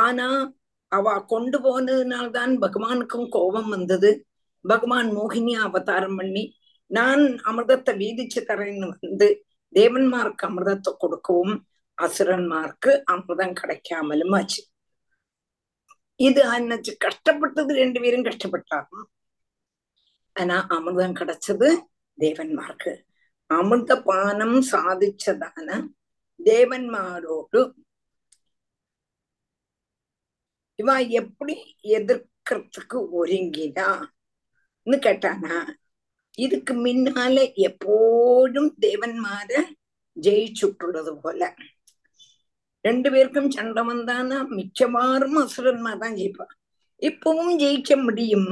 ஆனா 0.03 0.27
அவ 0.91 1.13
கொண்டு 1.31 1.57
போனதுனால்தான் 1.59 2.53
பகவானுக்கும் 2.63 3.27
கோபம் 3.29 3.69
வந்தது. 3.69 4.11
பகவான் 4.65 5.09
மோகினியா 5.17 5.61
அவதாரம் 5.69 6.17
பண்ணி 6.19 6.43
நான் 6.91 7.23
அமிர்தத்தை 7.49 7.93
வீதிச்சு 8.01 8.39
தரேன்னு 8.49 8.87
வந்து 9.01 9.27
தேவன்மார்க்கு 9.75 10.45
அமிர்தத்தை 10.49 10.91
கொடுக்கவும் 10.97 11.55
அசுரன்மார்க்கு 11.97 12.91
அமிர்தம் 13.13 13.57
கிடைக்காமலும் 13.61 14.35
ஆச்சு. 14.37 14.61
இது 16.19 16.41
அன்னச்சு 16.55 16.91
கஷ்டப்பட்டது 17.05 17.71
ரெண்டு 17.73 17.99
பேரும் 18.03 18.27
கஷ்டப்பட்டாங்க. 18.29 18.93
ஆனா 20.35 20.57
அமிர்தம் 20.75 21.17
கிடைச்சது 21.19 21.69
தேவன்மார்க்கு. 22.17 22.93
அமிர்த 23.49 23.91
பானம் 24.07 24.57
சாதிச்சதான 24.71 25.69
தேவன்மாரோடு 26.39 27.61
இவா 30.79 30.95
எப்படி 31.11 31.55
எதிர்க்கிறதுக்கு 31.89 32.97
ஒருங்கினான்னு 33.11 34.97
கேட்டானா 35.03 35.55
இதுக்கு 36.37 36.73
முன்னால 36.75 37.35
எப்போதும் 37.61 38.69
தேவன்மார 38.79 39.51
ஜெயிச்சுட்டுள்ளது 40.17 41.11
போல. 41.15 41.41
ரெண்டு 42.85 43.11
பேருக்கும் 43.11 43.49
சண்டை 43.49 43.83
வந்தானா 43.83 44.37
மிச்சமாறும் 44.49 45.37
அசுரன்மா 45.37 45.91
தான் 45.97 46.15
ஜெயிப்பா 46.15 46.45
இப்பவும் 47.01 47.57
ஜெயிக்க 47.59 47.95
முடியும் 48.03 48.47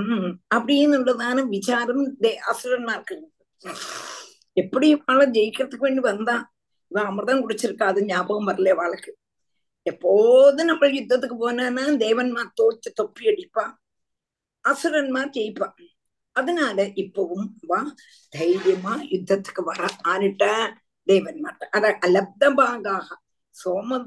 அப்படின்னுள்ளதான 0.56 1.46
விசாரம் 1.50 2.04
அசுரன்மார்க்கு 2.50 3.16
எப்படி 4.58 4.88
இவாளை 4.90 5.26
ஜெயிக்கிறதுக்கு 5.28 5.86
வேண்டி 5.86 6.02
வந்தா 6.02 6.36
இவன் 6.92 7.08
அமிர்தம் 7.08 7.44
குடிச்சிருக்கா 7.44 7.86
அது 7.86 8.02
ஞாபகம் 8.06 8.46
வரல 8.46 8.74
வாளுக்கு 8.74 9.12
எப்போது 9.86 10.62
நம்ம 10.66 10.88
யுத்தத்துக்கு 10.90 11.36
போனானா 11.42 11.84
தேவன்மா 12.04 12.44
தோற்று 12.54 12.90
தொப்பி 12.94 13.24
அடிப்பான் 13.32 13.74
அசுரன்மா 14.66 15.22
ஜெயிப்பான் 15.36 15.76
அதனால 16.36 16.78
இப்பவும் 17.04 17.48
வா 17.68 17.80
தைரியமா 18.34 18.94
யுத்தத்துக்கு 19.14 19.62
வர 19.64 19.82
ஆரிட்ட 20.04 20.46
தேவன்மாட்ட 21.08 21.64
அத 21.78 21.86
அலப்தபாகாக. 22.08 23.08
சோம 23.56 24.00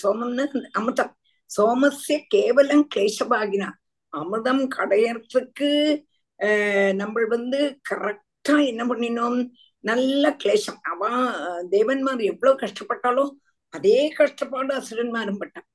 சோமம்னு 0.00 0.44
அமிர்தம் 0.78 1.12
சோமஸ்ய 1.50 2.16
கேவலம் 2.28 2.84
கிளேசபாகினா 2.94 3.68
அமிர்தம் 4.12 4.62
கடையறதுக்கு 4.76 5.70
நம்ம 6.94 7.24
வந்து 7.28 7.60
கரெக்டா 7.90 8.56
என்ன 8.70 8.82
பண்ணினோம்? 8.84 9.38
நல்ல 9.84 10.24
கிளேசம் 10.42 10.80
அவன் 10.92 11.18
தேவன்மார் 11.70 12.22
எவ்வளவு 12.32 12.60
கஷ்டப்பட்டாலும் 12.62 13.32
அதே 13.74 14.12
கஷ்டப்பாடு 14.18 14.72
அசுரன்மாரும் 14.74 15.38
பட்டான். 15.38 15.66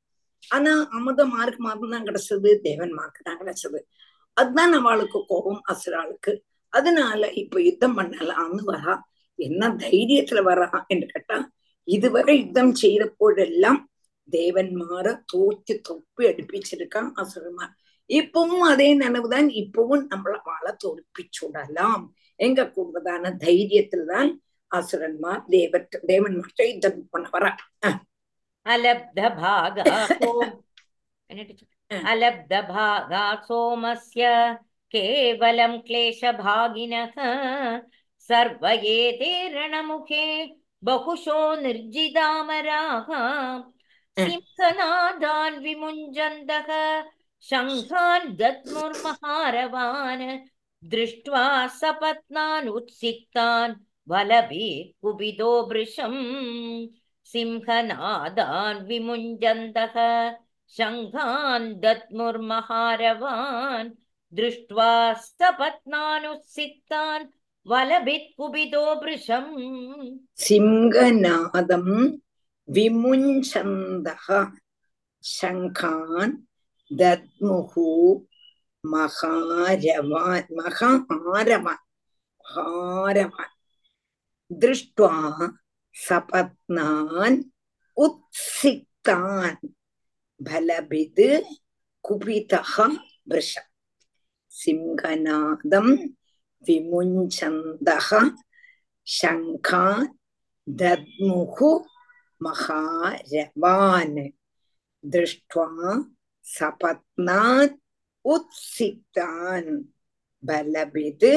ஆனா 0.52 0.88
அமுத 0.92 1.26
மார்க்கு 1.26 1.62
மாதம் 1.64 1.90
தான் 1.90 2.06
கிடைச்சது 2.06 2.62
தேவன்மார்க்கு 2.64 3.22
தான் 3.24 3.40
கிடைச்சது. 3.40 3.80
அதுதான் 4.36 4.74
அவளுக்கு 4.74 5.26
கோபம் 5.26 5.62
அசுராளுக்கு. 5.66 6.34
அதனால 6.70 7.32
இப்ப 7.32 7.62
யுத்தம் 7.62 7.98
பண்ணலாம்னு 7.98 8.64
வரா. 8.64 8.96
என்ன 9.40 9.70
தைரியத்துல 9.78 10.42
வரா 10.44 10.80
என்று 10.88 11.08
கேட்டா 11.08 11.38
இதுவரை 11.88 12.38
யுத்தம் 12.38 12.74
செய்தப்போதெல்லாம் 12.76 13.80
தேவன்மார 14.30 15.24
தோற்று 15.26 15.82
தொப்பி 15.82 16.26
அடுப்பிச்சிருக்கான் 16.28 17.12
அசுரன்மார் 17.16 17.74
இப்பவும் 18.10 18.62
அதே 18.62 18.94
நினைவுதான் 18.94 19.48
இப்பவும் 19.54 20.04
நம்மள 20.08 20.42
வாழ 20.44 20.78
தோற்பிச்சுடலாம் 20.84 22.04
எங்க 22.36 22.70
கூடுதலான 22.70 23.32
தைரியத்துலதான் 24.67 24.79
அசுரன்மார் 24.79 25.43
தேவ 25.55 25.79
தேவன்மார்ட்ட 26.11 26.67
யுத்தம் 26.71 27.05
பண்ண 27.13 27.27
வரா 27.35 27.51
अलब्धभागा 28.67 29.85
सोम 30.19 30.51
अलब्धभागा 32.11 33.23
सोमस्य 33.47 34.29
केवलं 34.95 35.73
क्लेशभागिनः 35.87 37.17
सर्व 38.29 38.67
एते 38.69 39.33
रणमुखे 39.57 40.27
बहुशो 40.83 41.39
निर्जिदामराः 41.63 43.09
सिंहनादान् 44.17 45.63
विमुञ्जन्तः 45.65 46.71
शङ्खान् 47.45 48.35
दद्मुर्महारवान् 48.41 50.27
दृष्ट्वा 50.83 51.45
सपत्नान् 51.81 52.69
उत्सिक्तान् 52.69 53.75
वलभेत् 54.12 54.92
कुपितो 55.04 55.52
भृशम् 55.70 56.20
सिंहनादान् 57.32 58.86
विमुञ्जन्तः 58.88 59.96
शङ्घान् 60.78 61.68
दद्मुर्महारवान् 61.84 63.90
दृष्ट्वा 64.38 64.92
सपत्नानुसिक्तान् 65.24 67.26
वलभित् 67.72 68.34
कुपितो 68.38 68.84
भृशम् 69.02 69.52
सिंहनादम् 70.46 71.92
विमुञ्चन्दः 72.78 74.26
शङ्खान् 75.24 76.34
दद्मुः 77.02 77.74
महारवान् 78.94 80.56
महाहारवान् 80.58 81.86
हारवान् 82.54 83.57
दृष्ट्वा 84.52 85.14
सपत्नान् 86.08 87.38
उत्सिक्तान् 88.04 89.68
बलभिद् 90.48 91.22
कुपितः 92.08 92.76
वृष 93.32 93.54
सिंहनादं 94.60 95.88
विमुञ्चन्तः 96.68 98.10
शङ्खान् 99.18 100.08
दद्मुः 100.80 101.60
महारवान् 102.46 104.18
दृष्ट्वा 105.16 105.68
सपत्नात् 106.56 107.78
उत्सिक्तान् 108.36 109.84
बलभिद् 110.48 111.30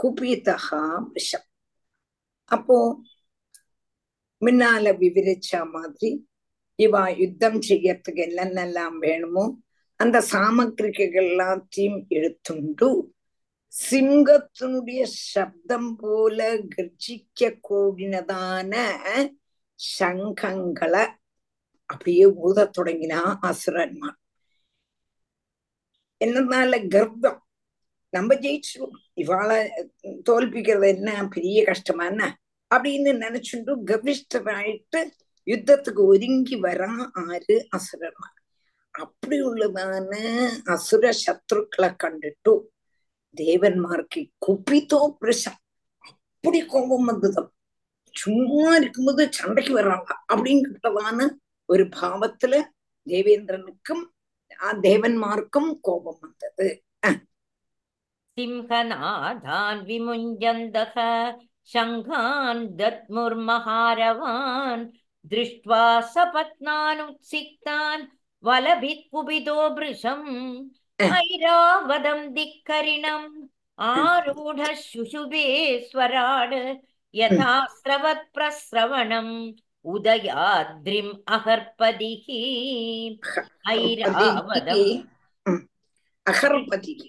कुपितः 0.00 0.68
वृषम् 1.12 1.53
அப்போ 2.50 2.76
முன்னால 4.42 4.92
விவரிச்ச 4.98 5.60
மாதிரி 5.72 6.10
இவா 6.78 7.02
யுத்தம் 7.20 7.60
செய்யறதுக்கு 7.68 8.22
என்னென்னலாம் 8.24 8.96
வேணுமோ 8.98 9.44
அந்த 10.00 10.18
சாமக்கிரிகள் 10.30 11.12
எல்லாத்தையும் 11.24 11.98
எடுத்துண்டு 12.16 12.88
சிங்கத்தினுடைய 13.72 15.02
சப்தம் 15.24 15.92
போல 15.96 16.38
கர்ஜிக்க 16.74 17.50
கூடினதான 17.68 18.72
சங்கங்களை 19.98 21.04
அப்படியே 21.90 22.26
ஊத 22.44 22.68
தொடங்கினா 22.76 23.20
அசுரன்மார் 23.48 24.18
என்னனால 26.20 26.74
கர்வம் 26.88 27.40
நம்ம 28.14 28.34
ஜெயிச்சிருவோம் 28.34 28.96
இவாளை 29.20 29.58
தோல்பிக்கிறது 30.28 30.88
என்ன? 30.94 31.10
பெரிய 31.34 31.58
கஷ்டமா 31.64 32.04
என்ன? 32.06 32.24
அப்படின்னு 32.70 33.10
நினைச்சுட்டு 33.24 33.72
கவிஷ்டராயிட்டு 33.90 35.00
யுத்தத்துக்கு 35.46 36.02
ஒதுங்கி 36.12 36.56
வரா 36.60 36.90
ஆறு 37.24 37.56
அசுரன்மார் 37.76 38.40
அப்படி 38.94 39.36
உள்ளதான 39.42 40.12
அசுர 40.64 41.10
சத்ருக்களை 41.22 41.90
கண்டுட்டு 42.02 42.52
தேவன்மார்க்கு 43.36 44.20
குப்பித்தோ 44.46 45.00
பிரசம் 45.20 45.58
அப்படி 46.04 46.60
கோபம் 46.66 47.04
வந்ததம் 47.04 47.50
சும்மா 48.14 48.70
இருக்கும்போது 48.76 49.22
சண்டைக்கு 49.32 49.72
வர்றாங்க. 49.78 50.10
அப்படிங்கிறதான 50.32 51.28
ஒரு 51.68 51.84
பாவத்துல 52.00 52.54
தேவேந்திரனுக்கும் 53.06 54.04
தேவன்மார்க்கும் 54.86 55.70
கோபம் 55.80 56.20
வந்தது. 56.20 56.68
सिंहनादान् 58.38 59.84
विमुञ्जन्तः 59.88 60.94
शङ्घान् 61.72 62.62
दद्मुर्महारवान् 62.78 64.04
दृष्ट्वा 65.32 65.82
सपत्नानुत्सिक्तान् 66.14 68.02
वलभित्कुपितो 68.46 69.58
भृशम् 69.76 70.26
ऐरावदं 71.02 72.20
धिक्करिणम् 72.34 73.28
आरूढशुशुभे 73.90 75.46
स्वराड् 75.90 76.54
यथा 77.20 77.54
स्रवत्प्रस्रवणम् 77.78 79.32
उदयाद्रिम् 79.94 81.12
अहर्पदिः 81.36 82.26
ऐरावदम् 83.72 85.02
अहर्पतिः 86.32 87.02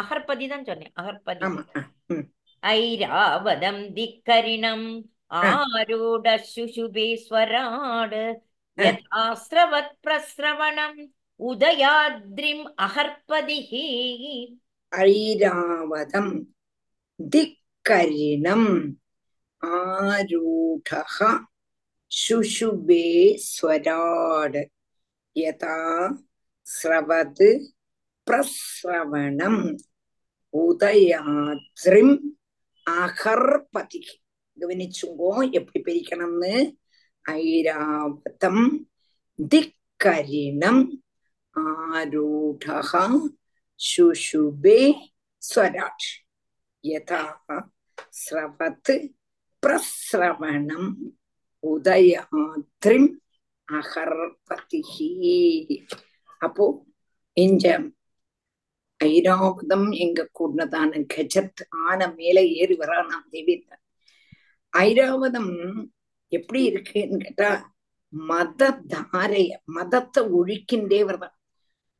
அகர்பதி 0.00 0.46
தான் 0.48 0.66
சொன்னேன் 0.66 0.94
அகர்பதி. 0.96 1.42
ஐராவதம் 2.62 3.82
திக்கரிணம் 3.96 4.88
ஆரூட 5.40 6.26
சுஷுபேஸ்வராட் 6.50 8.18
யதாஸ்ரவத் 8.78 9.94
பிரஸ்ரவணம் 10.04 11.00
உதயாத்ரிம் 11.40 12.64
அகர்பதிஹி 12.86 13.86
ஐராவதம் 14.92 16.34
திக்கரிணம் 17.20 18.70
ஆரூடः 19.62 21.16
சுஷுபே 22.10 23.04
ஸ்வராட் 23.46 24.60
யதா 25.36 25.78
ஸ்ரவத் 26.66 27.46
பிரசவணம் 28.26 29.62
உதயாத்ரிம் 30.54 32.14
அகர்பதி 32.86 34.00
கவனிச்சுங்கோ 34.58 35.32
எப்படி 35.58 35.80
பிரிக்கணும்னு 35.86 36.54
ஐராவதம் 37.24 38.64
திக்கரிணம் 39.50 40.82
ஆரூடா 41.56 43.04
சுஷுபே 43.80 44.80
ஸ்வராட் 45.42 46.08
யதா 46.84 47.22
ஸ்ரவத் 48.20 48.94
பிரஸ்ரவணம் 49.62 50.90
உதயாத்ரிம் 51.62 53.08
அகர்பதி 53.68 54.82
அப்போ 56.40 56.66
இந்த 57.36 57.66
ஐராவதம் 59.00 59.88
எங்க 59.98 60.20
கூடதான 60.38 61.00
கஜத் 61.14 61.62
ஆன 61.82 62.08
மேல 62.14 62.36
ஏறி 62.56 62.74
வரானாம் 62.74 63.26
தேவேந்திரன். 63.30 63.82
ஐராவதம் 64.72 65.52
எப்படி 66.32 66.60
இருக்குன்னு 66.64 67.18
கேட்டா 67.18 67.50
மத 68.12 68.60
தாரைய 68.92 69.50
மதத்தை 69.74 70.22
ஒழிக்கின்றே 70.38 71.00
வரதான் 71.04 71.36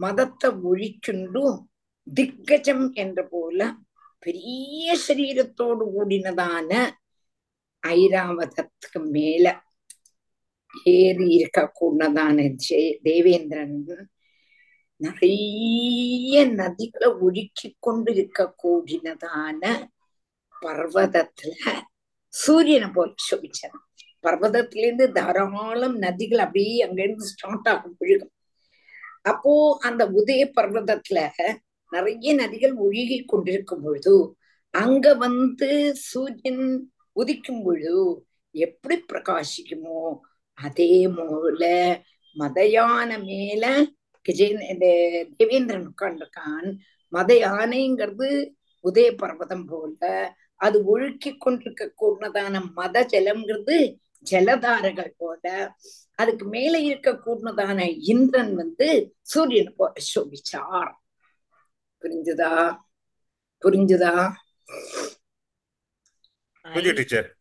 மதத்தை 0.01 0.49
ஒழிக்கின்றும் 0.65 1.57
திக்கஜம் 2.07 2.87
என்ற 2.95 3.21
போல 3.27 3.61
பெரிய 4.27 4.95
சரீரத்தோடு 5.07 5.85
கூடினதான 5.95 6.71
ஐராவதத்துக்கு 7.83 9.01
மேல 9.11 9.47
ஏறி 10.93 11.27
இருக்க 11.37 11.61
கூடதான 11.81 12.37
தேவேந்திரன் 13.05 13.77
நிறைய 14.97 16.47
நதிகளை 16.47 17.09
ஒழுக்கி 17.21 17.73
கொண்டு 17.79 18.13
இருக்க 18.13 18.55
கூடினதான 18.63 19.89
பர்வதத்துல 20.63 21.53
சூரியனை 22.29 22.89
போல 22.89 23.15
சோபிச்சான் 23.31 23.83
பர்வதத்திலிருந்து 24.23 25.13
தாராளம் 25.13 26.01
நதிகள் 26.01 26.37
அப்படியே 26.37 26.81
அங்கிருந்து 26.81 27.25
ஸ்டார்ட் 27.25 27.69
ஆகும் 27.69 27.97
விழுகும். 28.01 28.33
அப்போ 29.23 29.79
அந்த 29.81 30.11
உதய 30.11 30.51
பர்வதத்துல 30.61 31.31
நிறைய 31.93 32.35
நதிகள் 32.35 32.75
ஒழுகி 32.77 33.25
கொண்டிருக்கும் 33.25 33.83
பொழுது 33.83 34.37
அங்க 34.71 35.15
வந்து 35.15 35.95
சூரியன் 35.95 36.93
உதிக்கும் 37.17 37.63
பொழுது 37.63 38.27
எப்படி 38.51 39.05
பிரகாசிக்குமோ 39.13 40.19
அதே 40.55 41.09
போல 41.09 41.63
மதயான 42.37 43.25
மேல 43.25 43.87
கஜேந்திர 44.29 45.29
தேவேந்திரன் 45.37 45.89
உட்கார்ந்துருக்கான் 45.89 46.79
மத 47.09 47.35
யானைங்கிறது 47.35 48.55
உதய 48.85 49.11
பர்வதம் 49.16 49.66
போல 49.66 50.35
அது 50.55 50.99
ஒழுக்கி 50.99 51.37
கொண்டிருக்க 51.37 51.93
கூடதான 52.01 52.72
மத 52.72 53.07
ஜலம்ங்கிறது 53.11 53.99
ஜலதாரகள் 54.31 55.12
போல 55.16 55.74
அதுக்கு 56.14 56.47
மேல 56.47 56.79
இருக்க 56.79 57.12
கூடதான 57.12 57.99
இந்திரன் 57.99 58.55
வந்து 58.55 59.14
சூரியன் 59.20 59.74
போல 59.77 59.93
சோபிச்சார். 60.14 60.93
புரிஞ்சுதா? 62.03 62.79
புரிஞ்சுதா? 63.64 64.35
புரிஞ்சு 66.64 66.93
டீச்சர் 66.93 67.37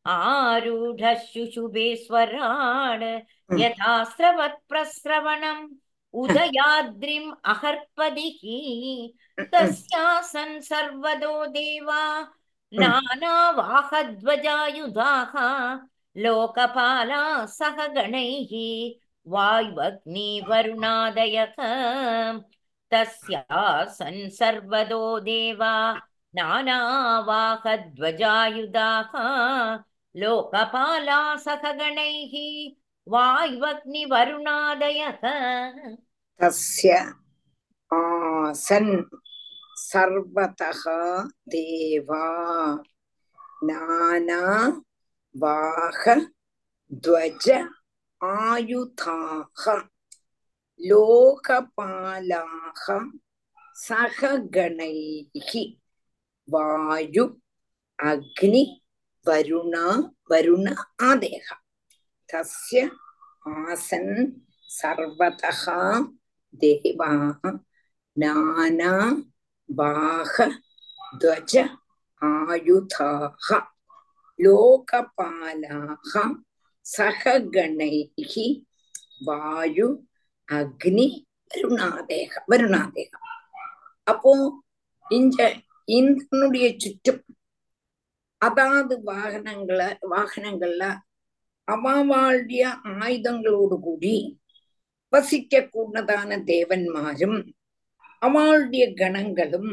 दिक्खरिणम् 0.00 0.06
आरूढः 0.06 1.14
शुशुभेश्वरान् 1.32 3.02
यथा 3.60 4.04
स्रवत्प्रस्रवणम् 4.04 5.68
उदयाद्रिम् 6.12 7.38
अहर्पदिः 7.52 8.42
तस्यासन् 9.52 10.60
सर्वदो 10.60 11.46
देवा 11.46 12.02
नानावाहध्वजायुधाः 12.80 15.34
लोकपाला 16.16 17.46
सह 17.46 17.86
गणैः 17.86 18.52
वायुवग्निवरुणादयः 19.32 21.56
तस्यासन् 22.90 24.30
सर्वदो 24.30 25.18
देवा 25.20 26.00
नानावाहध्वजायुधाः 26.36 29.12
लोकपाला 30.22 31.20
सह 31.44 31.62
गणैः 31.78 32.34
वायुवग्निवरुणादयः 33.14 35.22
तस्य 36.40 36.90
आसन् 37.92 38.92
सर्वतः 39.78 40.82
देवा 41.54 42.24
नाना 43.70 44.42
वाह 45.42 46.02
ध्वज 47.04 47.46
आयुधाः 48.20 49.64
लोकपालाः 50.80 52.84
सह 53.86 54.18
गणैः 54.56 55.52
वायु 56.48 57.24
अग्नि 57.98 58.64
വരുണ 59.25 59.75
വരുണ 60.31 60.67
ആദേഹ 61.09 61.47
തസ്യ 62.29 62.81
ആസൻ 63.55 64.07
സർവതഃ 64.69 65.61
ദേവാഹ 66.61 67.39
നാനാ 68.17 68.93
ബാഹ 69.69 70.35
ധ്വജ 71.21 71.53
ആയുധാഹ 72.21 73.47
ലോകപാലാഹ 74.39 76.11
സഹഗണൈഹി 76.85 78.47
വായു 79.27 79.89
அக்னி 80.49 81.07
வருணாதேக 81.51 82.33
வருணாதேகம் 82.51 83.27
அப்போ 84.07 84.31
இங்க 85.05 85.39
இந்திரனுடைய 85.89 86.67
சுற்றும் 86.77 87.21
அதாவது 88.41 88.93
வாகனங்களை 89.03 89.87
வாகனங்கள்ல 90.09 90.83
அவாவாளுடைய 91.67 92.63
ஆயுதங்களோடு 92.99 93.75
கூடி 93.79 94.15
வசிக்க 95.13 95.61
கூடதான 95.65 96.37
தேவன்மாரும் 96.45 97.39
அவளுடைய 98.21 98.85
கணங்களும் 98.93 99.71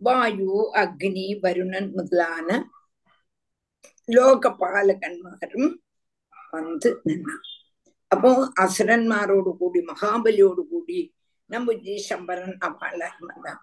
வாயு 0.00 0.56
அக்னி 0.74 1.26
வருணன் 1.42 1.90
முதலான 1.92 2.48
லோக 4.08 4.50
பாலகன்மாரும் 4.58 5.70
வந்து 6.52 6.90
நின்னான் 7.04 7.44
அப்போ 8.10 8.30
அசுரன்மாரோடு 8.60 9.50
கூடி 9.56 9.80
மகாபலியோடு 9.82 10.62
கூடி 10.64 11.00
நம்ம 11.50 11.72
சம்பரன் 12.06 12.56
அவள் 12.58 13.02
வந்தான் 13.22 13.62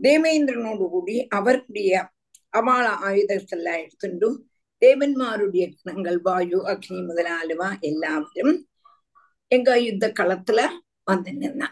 தேவேந்திரனோடு 0.00 0.84
கூடி 0.90 1.16
அவருடைய 1.28 1.92
അവാള 2.52 2.86
ആയുധങ്ങളെല്ലാം 3.08 3.76
എടുത്തുണ്ടും 3.84 4.32
ദേവന്മാരുടെ 4.82 5.58
യജ്ഞങ്ങൾ 5.62 6.14
വായു 6.26 6.58
അഗ്നി 6.72 7.00
മുതലാലുവ 7.08 7.62
എല്ലാവരും 7.88 8.48
എങ്ക 9.50 9.68
യുദ്ധക്കളത്തിൽ 9.86 10.58
വന്നു 11.08 11.32
നിന്ന. 11.42 11.62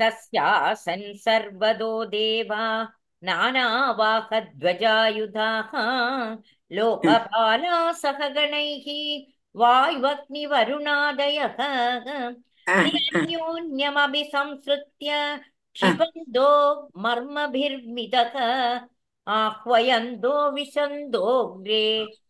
തസ്യാസൻ 0.00 1.02
സർവദോ 1.24 1.92
ദേവാ 2.14 2.64
നാനാവാഹധ്വജായുധാः 3.22 5.70
ലോകപാലാ 6.70 7.76
സഹ 8.02 8.20
ഗണൈः 8.36 8.86
वायुवग्निवरुणादयः 9.54 11.58
अन्योन्यमभिसंसृत्य 12.66 15.08
क्षिपन्तो 15.75 16.47
मर्मभिर्मितः 17.03 18.33
आह्वयन्तो 19.27 20.33
विशन्दोग्रे 20.55 21.83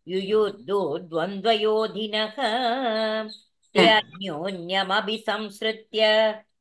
युयुद्धो 0.08 0.82
द्वन्द्वयोधिनः 1.12 2.36
न्यून्यमपि 3.78 5.18
संसृत्य 5.28 6.02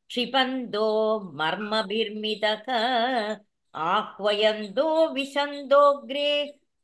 क्षिपन्तो 0.09 0.87
मर्मभिर्मितः 1.41 2.67
आह्वयन्तो 3.75 4.87
विशन्दोग्रे 5.15 6.31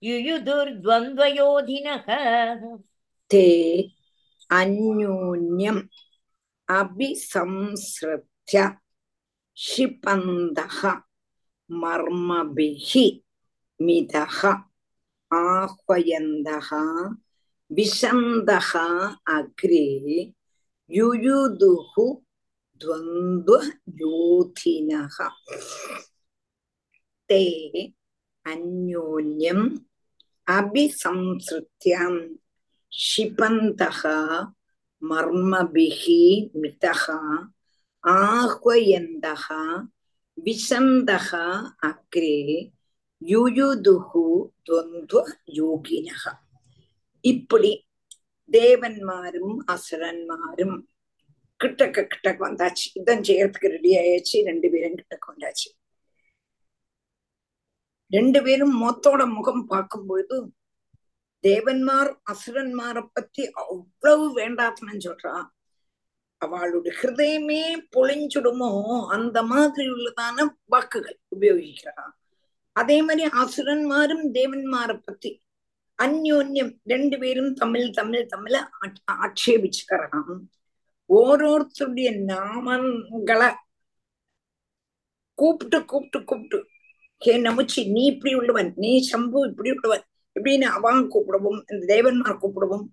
युयुधुर्द्वन्द्वयोधिनः 0.03 2.07
ते 3.30 3.47
अन्यून्यम् 4.59 5.80
अभिसंसृत्य 6.78 8.57
क्षिपन्तः 9.57 10.78
मर्मभिः 11.82 12.93
मितः 13.87 14.39
आह्वयन्तः 15.43 16.70
विशन्दः 17.76 18.70
अग्रे 19.37 19.87
युयुदुः 20.97 21.95
द्वन्द्वयोधिनः 22.82 23.99
ते 27.28 27.43
अन्योन्यम् 28.53 29.66
अभिसंसृत्य 30.57 31.97
क्षिपन्तः 32.97 34.03
मर्मभिः 35.11 36.05
मितः 36.61 37.05
ஆஹ்வயந்தக 38.04 39.47
விசந்தக 40.38 41.30
அக்ரே 41.88 42.38
யுயுதுகு 43.22 44.26
துவந்துவ 44.70 45.24
யோகினக 45.54 46.24
இப்படி 47.24 47.72
தேவன்மாரும் 48.52 49.58
அசுரன்மாரும் 49.68 50.78
கிட்டக்க 51.60 51.99
கிட்டக்க 52.04 52.39
வந்தாச்சு. 52.39 52.86
யுத்தம் 52.93 53.22
செய்யறதுக்கு 53.22 53.68
ரெடி 53.68 53.91
ஆயாச்சு. 53.97 54.38
ரெண்டு 54.43 54.70
பேரும் 54.70 54.97
கிட்டக்க 54.97 55.26
வந்தாச்சு. 55.28 55.70
ரெண்டு 58.12 58.43
பேரும் 58.43 58.76
மொத்தோட 58.82 59.22
முகம் 59.34 59.66
பார்க்கும் 59.66 60.06
பொழுது 60.06 60.38
தேவன்மார் 61.43 62.12
அசுரன்மாரை 62.32 63.04
பத்தி 63.14 63.49
அவ்வளவு 63.52 64.26
வேண்டாத்மன்னு 64.38 65.06
சொல்றான் 65.08 65.45
அவளுடைய 66.42 66.94
ஹிருதயமே 67.02 67.62
பொழிஞ்சுடுமோ 67.96 68.70
அந்த 69.08 69.44
மாதிரி 69.44 69.88
உள்ளதான 69.89 70.46
வாக்குகள் 70.66 71.18
உபயோகிக்கிறா 71.36 72.06
அதே 72.76 73.02
மாதிரி 73.02 73.24
அசுரன்மாரும் 73.36 74.26
தேவன்மாரை 74.34 74.98
பத்தி 75.00 75.32
அந்யோன்யம் 76.00 76.72
ரெண்டு 76.84 77.18
பேரும் 77.20 77.54
தமிழ் 77.54 77.89
தமிழ் 77.89 78.26
தமிழ 78.26 78.54
ஆட்சேபிச்சுக்கிறான். 79.22 80.39
ஓரோருத்தருடைய 81.10 82.10
நாமங்களை 82.26 83.50
கூப்பிட்டு 85.38 85.86
கூப்பிட்டு 85.86 86.20
கூப்பிட்டு 86.24 86.60
ஹே 87.22 87.34
நமுச்சி 87.42 87.82
நீ 87.92 88.06
இப்படி 88.06 88.34
உள்ளவன் 88.36 88.74
நீ 88.76 89.00
சம்பு 89.02 89.39
இப்படி 89.48 89.72
உள்ளவன் 89.72 90.06
இப்படின்னு 90.36 90.68
அவன் 90.70 91.08
கூப்பிடவும் 91.08 91.60
இந்த 91.72 91.84
தேவன்மார் 91.86 92.42
கூப்பிடவும் 92.42 92.86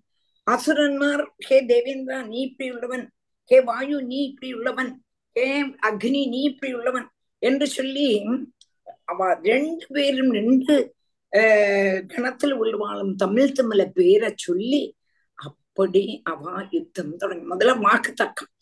அசுரன்மார் 0.47 1.23
ஹே 1.47 1.57
தேவேந்திரா 1.65 2.19
நீ 2.27 2.37
இப்படி 2.41 2.67
உள்ளவன் 2.71 3.05
ஹே 3.50 3.56
வாயு 3.60 3.96
நீ 4.02 4.18
இப்படி 4.24 4.50
உள்ளவன் 4.54 4.90
ஹே 5.36 5.46
அக்னி 5.88 6.22
நீ 6.28 6.40
இப்படி 6.42 6.72
உள்ளவன் 6.72 7.06
என்று 7.42 7.66
சொல்லி 7.68 8.06
அவ 9.04 9.18
ரெண்டு 9.42 9.86
பேரும் 9.94 10.32
ரெண்டு 10.32 10.74
ஆஹ் 11.32 12.00
கணத்துல 12.12 12.58
உள்ளவாளும் 12.60 13.14
தமிழ் 13.14 13.56
தமிழ 13.58 13.80
பேரை 13.92 14.30
சொல்லி 14.38 14.82
அப்படி 15.38 16.02
அவ 16.24 16.42
யுத்தம் 16.70 17.14
தொடங்கி 17.16 17.46
முதல்ல 17.52 17.74
வாக்கு 17.80 18.12
தக்கம் 18.14 18.52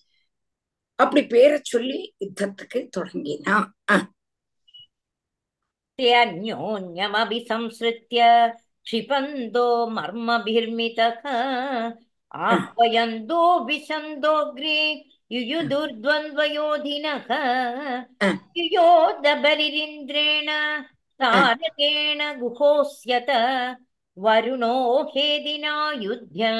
அப்படி 0.98 1.22
பேரை 1.26 1.60
சொல்லி 1.64 2.00
யுத்தத்துக்கு 2.24 2.80
தொடங்கினா 2.96 3.56
न्योन्यमभिसंसृत्य 6.34 8.20
क्षिपन्तो 8.86 9.64
मर्मभिर्मितः 9.96 11.20
आह्वयन्तो 12.48 13.40
विशन्दोऽग्रे 13.66 14.78
युयुदुर्द्वन्द्वयोधिनः 15.32 17.28
युयोधबलिरिन्द्रेण 18.58 20.48
तारकेण 21.22 22.20
गुहोस्यत 22.40 23.30
वरुणो 24.16 24.76
हेदिना 25.16 25.74
युध्य 26.02 26.50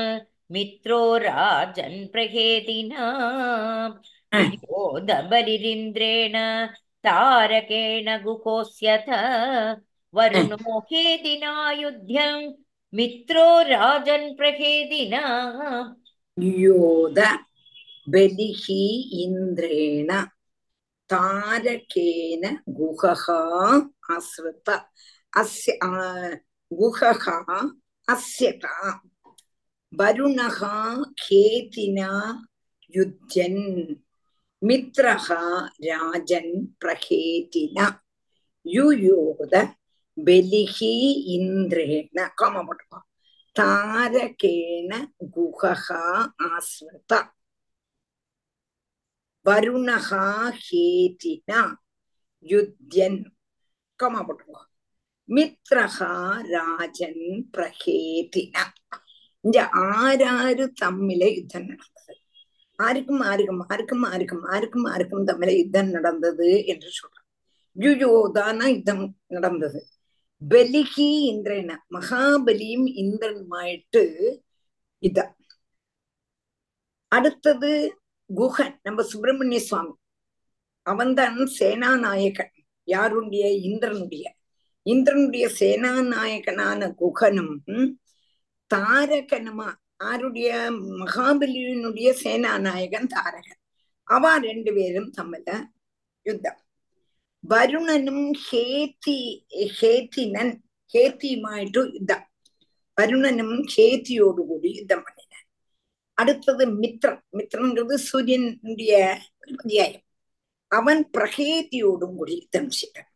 मित्रो 0.53 1.01
राजन् 1.25 2.07
प्रहेदिना 2.12 3.07
युयोधबलिरिन्द्रेण 4.53 6.37
तारकेण 7.07 8.09
गुहोस्यथ 8.25 9.09
वरुणो 10.14 10.79
हेदिना 10.93 11.53
युध्यं 11.81 12.51
मित्रो 12.96 13.46
राजन् 13.70 14.36
प्रहेदिना 14.38 15.22
योद 16.40 17.20
बलिः 18.10 18.66
इन्द्रेण 19.24 20.12
तारकेन 21.10 22.58
गुहः 22.78 23.26
आसृत 24.16 24.70
अस्य 25.38 25.80
गुहः 26.72 27.26
अस्यता 28.08 28.92
वरुणः 29.94 30.60
केतिना 31.22 32.10
युध्यन् 32.96 33.96
मित्रः 34.62 35.28
राजन् 35.84 36.66
प्रहेतिना 36.82 37.88
युयोद 38.66 39.56
யுயோத 40.18 40.26
பலிஹி 40.26 40.93
இந்திரேண 41.36 42.28
காம 42.36 42.63
போட்டுக்கோ 42.68 42.99
தாரகேண 43.55 44.91
குஹா 45.36 46.03
ஆஸ்வத 46.47 47.11
வருணகா 49.45 50.24
ஹேதினா 50.61 51.61
யுத்தியன் 52.45 53.20
கமா 53.99 54.22
போட்டுக்கோ 54.22 54.63
மித்ரஹா 55.30 56.11
ராஜன் 56.51 57.24
பிரகேதின 57.55 58.55
இந்த 59.43 59.57
ஆறாறு 59.91 60.65
தம்மில 60.82 61.24
யுத்தம் 61.34 61.68
நடந்தது 61.68 62.15
ஆருக்கும் 62.80 63.22
ஆருக்கும் 63.24 63.61
ஆருக்கும் 63.70 64.05
ஆருக்கும் 64.11 64.45
ஆருக்கும் 64.53 64.88
ஆருக்கும் 64.93 65.28
தம்மில 65.30 65.53
யுத்தம் 65.57 65.91
நடந்தது 65.91 66.49
என்று 66.74 66.89
சொல்றான் 66.97 67.26
யுயோதான 67.76 68.68
யுத்தம் 68.74 69.03
நடந்தது 69.28 69.80
பலிகி 70.50 71.10
இந்திரன 71.32 71.78
மகாபலியும் 71.90 72.86
இந்திரனுமாயிட்டு 72.86 74.36
இத. 75.00 75.36
அடுத்தது 77.08 78.02
குஹன் 78.36 78.76
நம்ம 78.84 79.04
சுப்பிரமணிய 79.04 79.60
சுவாமி. 79.60 79.94
அவன்தான் 80.82 81.38
சேனாநாயகன் 81.38 82.52
யாருடைய? 82.84 83.54
இந்திரனுடைய. 83.54 84.36
இந்திரனுடைய 84.84 85.52
சேனாநாயகனான 85.60 86.94
குகனும் 87.02 87.94
தாரகனுமா 88.76 89.74
ஆருடைய 90.04 90.76
மகாபலியினுடைய 91.00 92.16
சேனாநாயகன் 92.24 93.08
தாரகன். 93.08 93.60
அவ 94.04 94.38
ரெண்டு 94.38 94.74
பேரும் 94.74 95.14
தம்மில 95.22 95.64
யுத்தம். 96.22 96.66
വരുണനും 97.47 98.20
ഹേതി 98.47 99.18
ഹേതിനൻ 99.79 100.49
ഹേത്തിയുമായിട്ട് 100.95 101.83
യുദ്ധം 101.93 102.23
വരുണനും 102.99 103.51
ഹേത്തിയോടുകൂടി 103.75 104.70
യുദ്ധം 104.79 105.01
பண்ணினான் 105.01 105.47
அடுத்தது 106.18 106.64
மித்ரன் 106.81 107.23
மித்ரன்கிறது 107.35 107.97
சூரியனுடைய 108.09 108.95
ஒரு 109.41 109.55
பரியாயம் 109.55 110.05
அவன் 110.73 111.01
பிரகேதியோடும் 111.14 112.16
கூடி 112.16 112.35
யுத்தம் 112.35 112.70
செய்தான் 112.73 113.09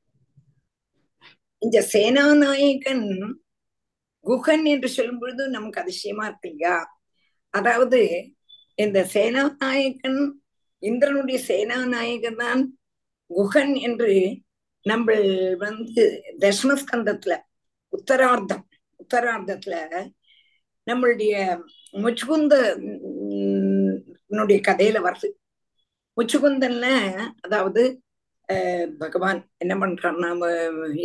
இந்த 1.62 1.78
சேனாநாயகன் 1.92 3.06
குஹன் 4.26 4.66
என்று 4.66 4.88
சொல்லும் 4.88 5.20
பொழுது 5.20 5.42
நமக்கு 5.48 5.80
அதிசயமா 5.80 6.24
இருக்கு 6.26 6.48
இல்லையா 6.48 6.76
அதாவது 7.54 8.00
இந்த 8.78 8.98
சேனாநாயகன் 9.14 10.20
இந்திரனுடைய 10.82 11.38
சேனாநாயகன் 11.46 12.40
தான் 12.40 12.62
குஹன் 13.35 13.87
என்று 13.87 14.39
நம்ம 14.85 15.13
வந்து 15.57 16.29
தசமஸ்கந்தத்துல 16.39 17.37
உத்தரார்த்தம் 17.93 18.69
உத்தரார்த்தத்துல 19.03 19.75
நம்மளுடைய 20.87 21.61
முச்சுகுந்தனுடைய 21.93 24.59
கதையில 24.67 25.07
வருது. 25.07 25.29
முச்சுகுந்தன்ல 26.17 26.85
அதாவது 27.41 28.01
பகவான் 28.97 29.49
என்ன 29.57 29.75
பண்றான்னா 29.75 30.29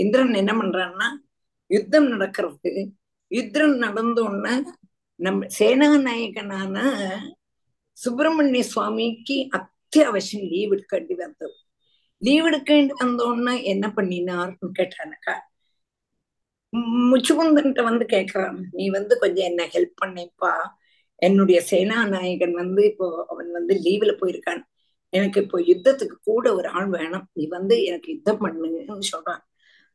இந்திரன் 0.03 0.43
என்ன 0.43 0.53
பண்றான்னா 0.53 1.09
யுத்தம் 1.71 2.09
நடக்கிறது. 2.09 2.93
யுத்தம் 3.31 3.77
நடந்த 3.77 4.23
உடனே 4.23 4.63
நம்ம 5.21 5.47
சேனாநாயகனான 5.59 6.77
சுப்பிரமணிய 7.97 8.65
சுவாமிக்கு 8.73 9.49
அத்தியாவசியம் 9.59 10.49
லீவ் 10.53 10.73
எடுக்க 10.73 10.97
வேண்டி 10.97 11.15
வந்தது. 11.15 11.66
லீவ் 12.19 12.47
எடுக்க 12.47 12.75
வேண்டி 12.75 13.63
என்ன 13.63 13.93
பண்ணினார்னு 13.97 14.69
கேட்டானக்கா? 14.79 15.35
முச்சுகுந்தன்ட்ட 17.11 17.83
வந்து 17.83 18.05
கேக்குறான் 18.05 18.57
நீ 18.73 18.89
வந்து 18.89 19.19
கொஞ்சம் 19.19 19.45
என்ன 19.45 19.65
ஹெல்ப் 19.65 19.95
பண்ணிப்பா. 20.05 20.53
என்னுடைய 21.15 21.63
சேனாநாயகன் 21.71 22.53
வந்து 22.53 22.85
இப்போ 22.85 23.27
அவன் 23.29 23.51
வந்து 23.53 23.75
லீவ்ல 23.85 24.13
போயிருக்கான். 24.21 24.63
எனக்கு 25.09 25.43
இப்போ 25.43 25.61
யுத்தத்துக்கு 25.61 26.17
கூட 26.23 26.55
ஒரு 26.55 26.69
ஆள் 26.69 26.89
வேணும். 26.89 27.29
நீ 27.33 27.47
வந்து 27.47 27.85
எனக்கு 27.85 28.13
யுத்தம் 28.13 28.41
பண்ணுன்னு 28.41 28.99
சொல்றான். 29.17 29.43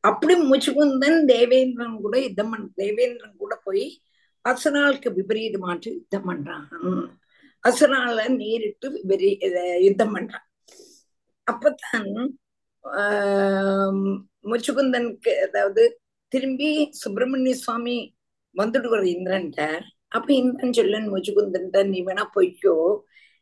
அப்படி 0.00 0.34
முச்சுகுந்தன் 0.50 1.24
தேவேந்திரன் 1.24 2.00
கூட 2.00 2.20
யுத்தம் 2.20 2.50
பண் 2.50 2.72
தேவேந்திரன் 2.74 3.36
கூட 3.36 3.60
போய் 3.64 4.00
அசனாளுக்கு 4.48 5.10
விபரீதமாட்டு 5.18 5.90
யுத்தம் 5.92 6.28
பண்றான். 6.28 6.64
அசனால 7.68 8.24
நேரிட்டு 8.40 8.86
விபரீ 8.90 9.38
யுத்தம் 9.82 10.16
பண்றான். 10.16 10.46
அப்பதான் 11.52 12.12
ஆஹ் 12.84 14.14
முச்சுகுந்தனுக்கு 14.50 15.32
அதாவது 15.38 15.82
திரும்பி 16.28 16.90
சுப்பிரமணிய 16.90 17.54
சுவாமி 17.54 17.96
வந்துடுவார் 18.54 19.06
இந்திரன்ட்ட. 19.14 19.60
அப்ப 20.08 20.34
இந்திரன் 20.34 20.72
சொல்லன் 20.72 21.08
முச்சுகுந்தன் 21.14 21.90
நீ 21.90 22.02
வேணா 22.04 22.24
போய்க்கோ. 22.34 22.74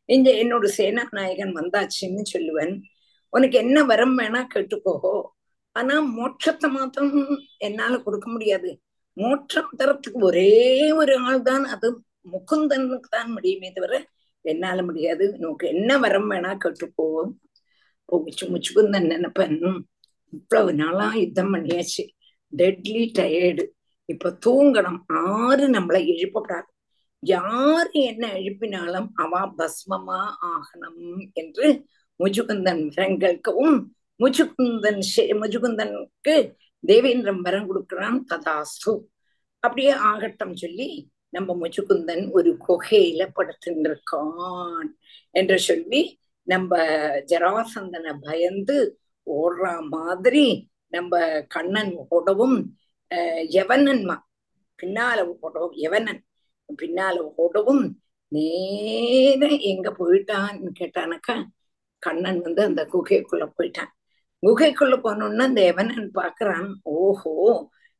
இந்த 0.09 0.31
என்னோட 0.43 0.67
சேனாநாயகன் 0.77 1.53
வந்தாச்சுன்னு 1.55 2.23
சொல்லுவன். 2.25 2.73
உனக்கு 3.33 3.59
என்ன 3.59 3.85
வரம் 3.85 4.19
வேணா 4.19 4.41
கேட்டுக்கோ. 4.55 4.95
ஆனா 5.77 5.95
மோட்சத்தை 6.17 6.69
மாத்திரம் 6.71 7.13
என்னால 7.59 7.99
கொடுக்க 7.99 8.31
முடியாது. 8.31 8.71
மோட்சம் 9.17 9.71
தரத்துக்கு 9.77 10.21
ஒரே 10.21 10.51
ஒரு 10.93 11.17
ஆள் 11.19 11.43
தான் 11.43 11.65
அது 11.65 11.89
முக்குந்தனுக்கு 12.33 13.09
தான் 13.11 13.31
முடியுமே 13.33 13.73
தவிர 13.73 13.95
என்னால 14.45 14.83
முடியாது. 14.83 15.25
உனக்கு 15.39 15.69
என்ன 15.69 15.99
வரம் 15.99 16.31
வேணா 16.31 16.53
கேட்டுக்கோ. 16.65 17.07
முச்சு 18.19 18.45
முச்சுக்குன்னு 18.53 19.01
நினைப்பேன். 19.13 19.85
இவ்வளவு 20.33 20.75
நாளா 20.75 21.15
யுத்தம் 21.15 21.55
பண்ணியாச்சு. 21.55 22.05
டெட்லி 22.57 23.03
டயர்டு 23.19 23.65
இப்ப 24.05 24.39
தூங்கணும். 24.47 25.01
ஆறு 25.07 25.69
நம்மளை 25.69 26.01
எழுப்பப்படாது. 26.15 26.69
யாரு 27.23 27.91
என்ன 27.93 28.27
எழுப்பினாலும் 28.33 29.09
அவ 29.15 29.41
பஸ்மமா 29.59 30.21
ஆகணும் 30.51 31.31
என்று 31.33 31.67
முஜுகுந்தன் 32.21 32.83
விரங்கல்கவும் 32.97 33.77
முஜுகுந்தன் 34.21 35.01
முஜுகுந்தனுக்கு 35.43 36.35
தேவேந்திரம் 36.85 37.41
வரம் 37.41 37.67
கொடுக்கிறான் 37.67 38.19
ததாஸ்து 38.29 38.93
அப்படியே 39.59 39.93
ஆகட்டம் 39.93 40.55
சொல்லி 40.55 40.89
நம்ம 41.29 41.57
முஜுகுந்தன் 41.61 42.31
ஒரு 42.31 42.51
குகையில 42.69 43.23
படுத்துட்டு 43.37 43.89
இருக்கான் 43.89 44.89
என்று 45.35 45.59
சொல்லி 45.59 46.01
நம்ம 46.51 46.73
ஜராசந்தனை 47.31 48.13
பயந்து 48.21 48.77
ஓடுற 49.27 49.65
மாதிரி 49.89 50.45
நம்ம 50.93 51.15
கண்ணன் 51.49 51.93
ஓடவும் 52.11 52.57
அஹ் 53.11 53.45
யவனன்மா 53.55 54.17
பின்னால 54.79 55.19
ஓடவும் 55.43 55.75
யவனன் 55.77 56.21
பின்னால 56.79 57.17
ஓடவும் 57.37 57.85
நேர 58.33 59.43
எங்க 59.63 59.89
போயிட்டான்னு 59.91 60.71
கேட்டானாக்கா 60.81 61.37
கண்ணன் 62.03 62.41
வந்து 62.41 62.63
அந்த 62.63 62.83
குகைக்குள்ள 62.93 63.45
போயிட்டான். 63.57 63.91
குகைக்குள்ள 64.43 64.95
போனோம்னா 64.97 65.45
அந்த 65.45 65.63
யவனன் 65.63 66.11
பாக்குறான் 66.15 66.69
ஓஹோ 66.97 67.33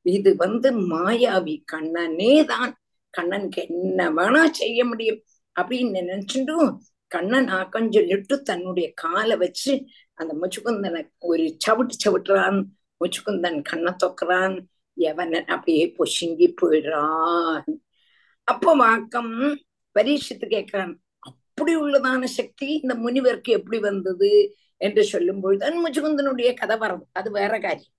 இது 0.07 0.31
வந்து 0.37 0.69
மாயாவி 0.93 1.55
கண்ணனே 1.73 2.35
தான் 2.45 2.71
கண்ணனுக்கு 3.15 3.61
என்ன 3.69 4.11
வேணா 4.11 4.43
செய்ய 4.53 4.85
முடியும் 4.85 5.21
அப்படின்னு 5.57 6.01
நினைச்சுட்டும் 6.01 6.71
கண்ணன் 7.11 7.49
ஆக்கம் 7.49 7.93
சொல்லிட்டு 7.93 8.43
தன்னுடைய 8.43 8.93
காலை 8.95 9.37
வச்சு 9.37 9.85
அந்த 10.15 10.37
முச்சுக்குந்தனை 10.41 11.09
ஒரு 11.19 11.57
சவிட்டு 11.67 11.97
சவிட்டுறான். 12.05 12.65
முச்சுக்குந்தன் 13.01 13.63
கண்ணை 13.63 13.93
தொக்குறான். 14.07 14.57
எவனன் 14.95 15.47
அப்படியே 15.47 15.95
பொசுங்கி 15.99 16.55
போயிடுறான். 16.63 17.63
அப்போ 18.45 18.75
வாக்கம் 18.75 19.61
பரீட்சித்து 19.95 20.47
கேட்கிறான் 20.49 20.95
அப்படி 21.19 21.77
உள்ளதான 21.77 22.25
சக்தி 22.25 22.67
இந்த 22.83 22.95
முனிவருக்கு 22.95 23.53
எப்படி 23.53 23.79
வந்தது? 23.79 24.55
என்று 24.77 25.05
சொல்லும் 25.05 25.41
பொழுதுதான் 25.41 25.85
முச்சுகுந்தனுடைய 25.85 26.55
கதை 26.55 26.77
வரது 26.77 27.03
அது 27.13 27.31
வேற 27.31 27.59
காரியம். 27.59 27.95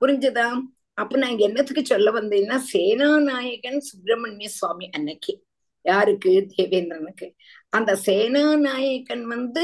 புரிஞ்சுதா? 0.00 0.48
அப்ப 0.94 1.18
நான் 1.18 1.38
என்னத்துக்கு 1.38 1.86
சொல்ல 1.86 2.10
வந்தேன்னா 2.10 2.58
சேனாநாயகன் 2.72 3.78
சுப்பிரமணிய 3.78 4.48
சுவாமி 4.48 4.88
அன்னைக்கு. 4.90 5.44
யாருக்கு? 5.82 6.46
தேவேந்திரனுக்கு. 6.56 7.26
அந்த 7.73 7.91
சேனாநாயகன் 8.05 9.25
வந்து 9.33 9.63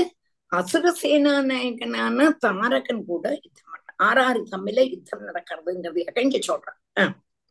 அசுர 0.51 0.85
சேனாநாயகனான 1.01 2.29
தாரகன் 2.45 3.03
கூட 3.09 3.25
யுத்தம் 3.37 3.69
பண்ணான் 3.73 3.99
ஆறாறு 4.07 4.41
தமிழ 4.53 4.77
யுத்தம் 4.93 5.27
நடக்கிறதுங்கிறது 5.29 6.23
இங்க 6.27 6.39
சொல்றேன் 6.49 6.79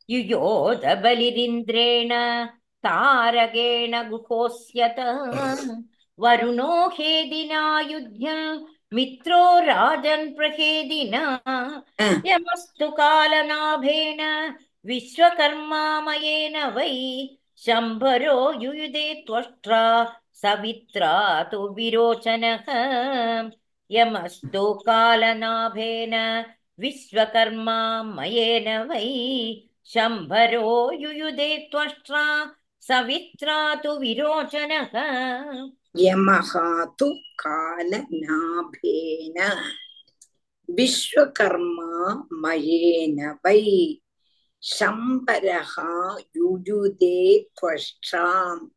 युयोध 0.09 0.84
बलिरिन्द्रेण 1.03 2.12
तारकेण 2.84 3.95
गुहोस्यत 4.09 4.97
वरुणो 6.18 6.72
हेदिना 6.88 7.62
युध्य 7.91 8.32
मित्रो 8.93 9.43
राजन् 9.66 10.32
प्रहेदिना 10.36 11.22
यमस्तु 12.26 12.88
कालनाभेन 12.99 14.22
विश्वकर्मामयेन 14.84 16.57
वै 16.76 16.91
शम्भरो 17.62 18.36
युयुधे 18.62 19.07
त्वष्ट्रा 19.26 19.82
सवित्रातु 20.41 21.59
विरोचनः 21.75 22.65
यमस्तु 23.91 24.63
कालनाभेन 24.88 26.13
विश्वकर्मा 26.83 27.77
मयेन 28.15 28.67
वै 28.89 29.07
शम्भरो 29.93 30.73
युयुधे 31.01 31.49
त्वष्ट्रा 31.71 32.25
सवित्रातु 32.88 33.91
विरोचनः 34.03 34.95
यमः 36.05 36.51
तु 36.99 37.09
कालनाभेन 37.43 39.38
विश्वकर्मा 40.77 42.13
मयेन 42.45 43.19
वै 43.45 43.61
शम्बरः 44.75 45.75
युयुधे 46.38 47.17
त्वष्ट्राम् 47.59 48.67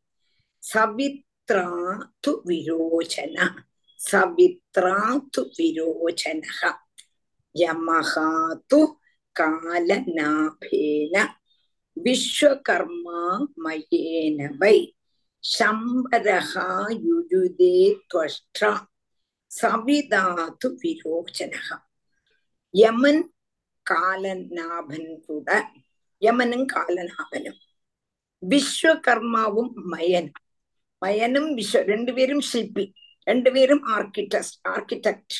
सवित् 0.71 1.28
சவித்ராத்து 1.49 2.31
விரோச்சன 2.47 3.37
சவித்ராத்து 3.99 5.41
விரோச்சன 5.57 6.43
யமஹாத்து 7.55 8.79
காலநாபேன 9.35 11.15
விஸ்வகர்மா 11.97 13.21
மயேன 13.63 14.49
வை 14.59 14.77
சம்பரஹா 15.43 16.67
யுயுதே 17.05 17.73
துவஷ்டா 18.11 18.71
சவிதாத்து 19.51 20.69
விரோச்சனகா 20.83 21.77
யமன் 22.73 23.23
காலநாபன் 23.85 25.09
கூட 25.25 25.49
யமனும் 26.21 26.67
காலநாபனும் 26.67 27.59
விஸ்வகர்மாவும் 28.43 29.73
மயனும் 29.91 30.45
மயனும் 31.01 31.49
விஸ்வ 31.57 31.81
ரெண்டு 31.83 32.13
பேரும் 32.13 32.43
சிற்பி 32.51 32.85
ரெண்டு 33.27 33.51
பேரும் 33.51 33.83
ஆர்கிடெக்ட் 33.87 34.57
ஆர்கிடெக்ட் 34.69 35.37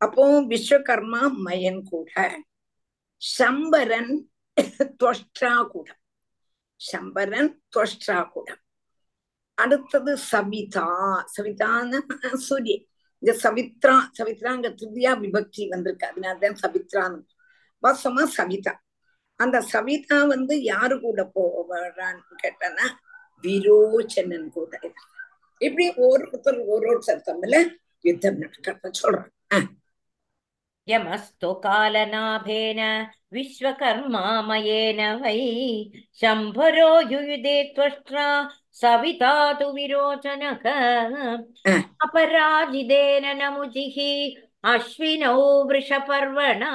அப்போ 0.00 0.24
விஸ்வகர்மா 0.42 1.22
மயன் 1.44 1.82
கூட 1.82 2.10
சம்பரன் 3.22 4.12
தொஷ்டா 5.02 5.54
கூட 5.68 5.88
சம்பரன் 6.80 7.50
தொஷ்டா 7.76 8.18
கூட. 8.28 8.48
அடுத்தது 9.58 10.12
சவிதா 10.30 10.88
சவிதான 11.36 12.00
சூரியன் 12.34 12.84
இந்த 13.22 13.32
சவித்ரா 13.42 13.94
சவித்ராங்க 14.18 14.66
திருதியா 14.80 15.12
விபக்தி 15.24 15.62
வந்திருக்கு. 15.68 16.08
அதனாலதான் 16.10 16.58
சவித்ரான்னு. 16.62 17.22
வாசமா 17.82 18.24
சவிதா. 18.38 18.74
அந்த 19.40 19.56
சவிதா 19.72 20.18
வந்து 20.26 20.54
யாரு 20.62 21.00
கூட 21.00 21.30
போறான்னு 21.34 22.22
கேட்டனா 22.44 22.86
விரோச்சனன் 23.43 24.49
கூட 24.57 24.73
இப்படி 25.61 25.85
ஒருத்தர் 26.07 26.59
ஒரு 26.73 26.91
தம்மில 27.29 27.55
யுத்தம் 28.05 28.41
நடக்கிறத 28.43 28.91
சொல்றான் 29.01 29.31
यमस्तु 30.87 31.49
कालनाभेन 31.63 32.79
विश्वकर्मामयेन 33.33 34.99
वै 35.21 35.37
शम्भरो 36.21 36.89
युयुधे 37.11 37.55
त्वष्ट्रा 37.75 38.25
सविता 38.81 39.31
तु 39.59 39.67
विरोचनः 39.77 40.65
अपराजितेन 42.07 43.25
नमुजिः 43.41 43.97
अश्विनौ 44.73 45.39
वृषपर्वणा 45.69 46.73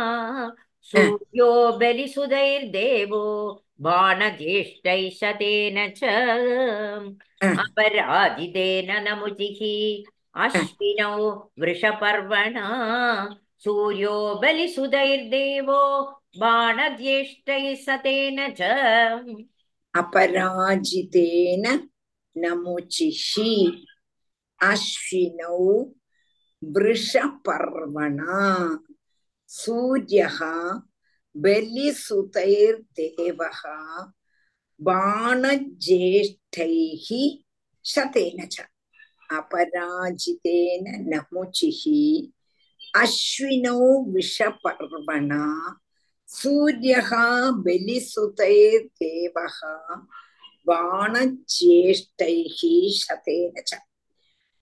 सूर्यो 0.90 1.50
बलिसुधैर्देवो 1.80 3.24
बाणज्येष्ठैः 3.83 5.09
शतेन 5.19 5.77
च 5.97 6.03
अपराजितेन 7.63 8.91
नमुजिः 9.07 9.61
अश्विनौ 10.43 11.15
वृषपर्वणा 11.59 12.67
सूर्यो 13.63 14.15
बलिसुधैर्देवो 14.43 15.81
बाणज्येष्ठैः 16.43 17.73
सतेन 17.85 18.39
च। 18.59 18.61
अपराजितेन 20.01 21.65
नमुचिषि 22.37 23.53
अश्विनौ 24.71 25.59
वृषपर्वणा 26.63 28.39
सूर्यः 29.47 30.39
बलिसुतैर्देवः 31.35 32.41
बाणज्येष्ठैः 34.79 35.47
शतेन 37.85 38.45
च 38.47 38.65
अपराजितेन 39.29 40.85
नमुचिः 41.13 41.81
अश्विनौ 42.93 43.79
विषपर्वणा 44.13 45.43
सूर्यः 46.29 47.09
बलिसुतैर्देवः 47.65 49.57
बाणज्येष्ठैः 50.67 52.59
शतेन 52.99 53.55
च 53.67 53.79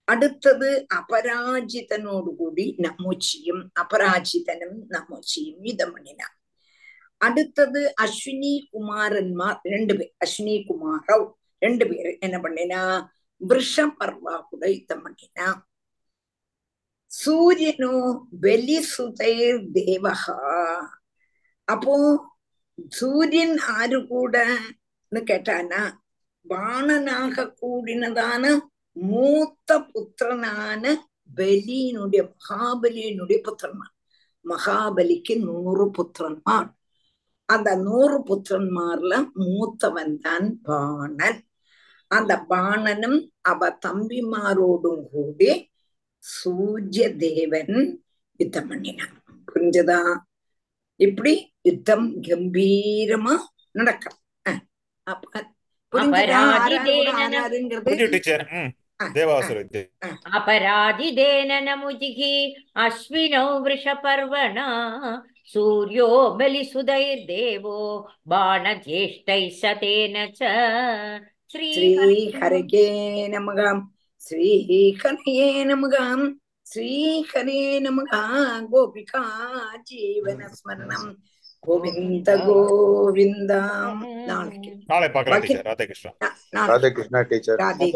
അടുത്തത് 0.07 0.69
അപരാജിതനോടുകൂടി 0.97 2.65
നമൂച്ചിയും 2.85 3.59
അപരാജിതനും 3.81 4.73
നമൂച്ചിയും 4.95 5.57
യുദ്ധമണിനാണ് 5.67 6.37
அடுத்தது 7.21 7.93
அஸ்வினி 8.01 8.53
குமாரன்மார் 8.73 9.59
ரெண்டு 9.63 9.93
பேர். 9.97 10.13
அஸ்வினி 10.25 10.57
குமாரவ் 10.69 11.27
ரெண்டு 11.59 11.87
பேர். 11.87 12.17
என்ன 12.19 12.37
பண்ணினா? 12.37 12.81
விஷபர்வா 13.47 14.35
கூட 14.49 14.69
யுத்தம் 14.71 15.03
பண்ணினா. 15.05 15.47
சூரியனோ 17.11 17.93
வெளி 18.39 18.77
சுதைர் 18.97 19.61
தேவகா. 19.73 20.39
அப்போ 21.63 21.95
சூரியன் 22.89 23.57
ஆறு 23.57 23.99
கூடன்னு 24.01 25.21
கேட்டானா? 25.29 25.83
வாணனாக 26.41 27.55
கூடினதான 27.61 28.57
மூத்த 28.91 29.69
புத்திரனான 29.79 30.95
பலியினுடைய 31.35 32.21
மகாபலியினுடைய 32.33 33.37
புத்திரன்மார் 33.47 33.95
மகாபலிக்கு 34.49 35.33
நூறு 35.39 35.85
புத்திரன்மார் 35.97 36.69
அந்த 37.50 37.70
நூறு 37.82 38.16
புத்திரன்மார்ல 38.28 39.14
மூத்தவன் 39.42 40.14
தான் 40.20 40.48
பாணன் 40.64 41.40
அந்த 42.10 42.32
பாணனும் 42.50 43.18
அவ 43.44 43.68
தம்பிமாரோடும் 43.84 45.02
கூடி 45.10 45.50
சூரிய 46.24 47.04
தேவன் 47.22 47.76
யுத்தம் 48.40 48.68
பண்ணினான் 48.70 49.14
புரிஞ்சதா 49.48 49.98
இப்படி 51.00 51.32
யுத்தம் 51.64 52.06
கம்பீரமா 52.26 53.34
நடக்கும் 53.74 54.18
அஹ், 54.46 54.60
அப்ப 55.06 55.42
புரிஞ்சுதா 55.92 56.40
ஆறாரு 56.44 56.76
கூட 56.78 56.88
அபராஜிதேன 56.88 57.22
ஆறாருங்கிறது 57.38 57.86
புரிஞ்சு 57.86 58.06
டீச்சர் 58.14 58.44
ம் 58.54 58.70
அஹ், 59.00 59.10
தேவாசுர 59.14 59.56
அஹ், 59.56 59.62
வித்யை 59.62 59.84
அஹ். 60.04 60.16
अपराजितेन 60.38 61.50
नमुजिः 61.66 62.20
अश्विनौ 62.84 63.44
वृषपर्वणा 63.60 64.66
सूर्यो 65.50 66.08
बलिसुधैर्देवो 66.38 67.76
बाणज्येष्ठैः 68.28 69.48
शतेन 69.60 70.16
च 70.32 70.40
श्रीहरिः 71.50 72.22
ஸ்ரீஹரகே 72.30 72.86
நமகாம் 73.34 73.82
ஸ்ரீஹரயே 74.22 75.48
நமகாம் 75.68 76.24
ஸ்ரீஹரே 76.66 77.60
நமகா 77.84 78.22
கோபிகா 78.72 79.22
ஜீவனஸ்மரணம் 79.90 81.08
கோவிந்த 81.64 82.30
கோவிந்தாம் 82.46 84.02
நாளைக்கு 84.28 84.72
நாளை 84.90 85.08
பார்க்கலாம் 85.08 85.36
பாக்கி 85.36 85.48
டீச்சர் 85.48 85.68
ராதே 85.68 85.86
கிருஷ்ணா 85.86 86.12
நாளைக்கு 86.56 86.72
ராதே 86.72 86.90
கிருஷ்ணா 86.96 87.22
டீச்சர் 87.30 87.60
ராதே 87.62 87.88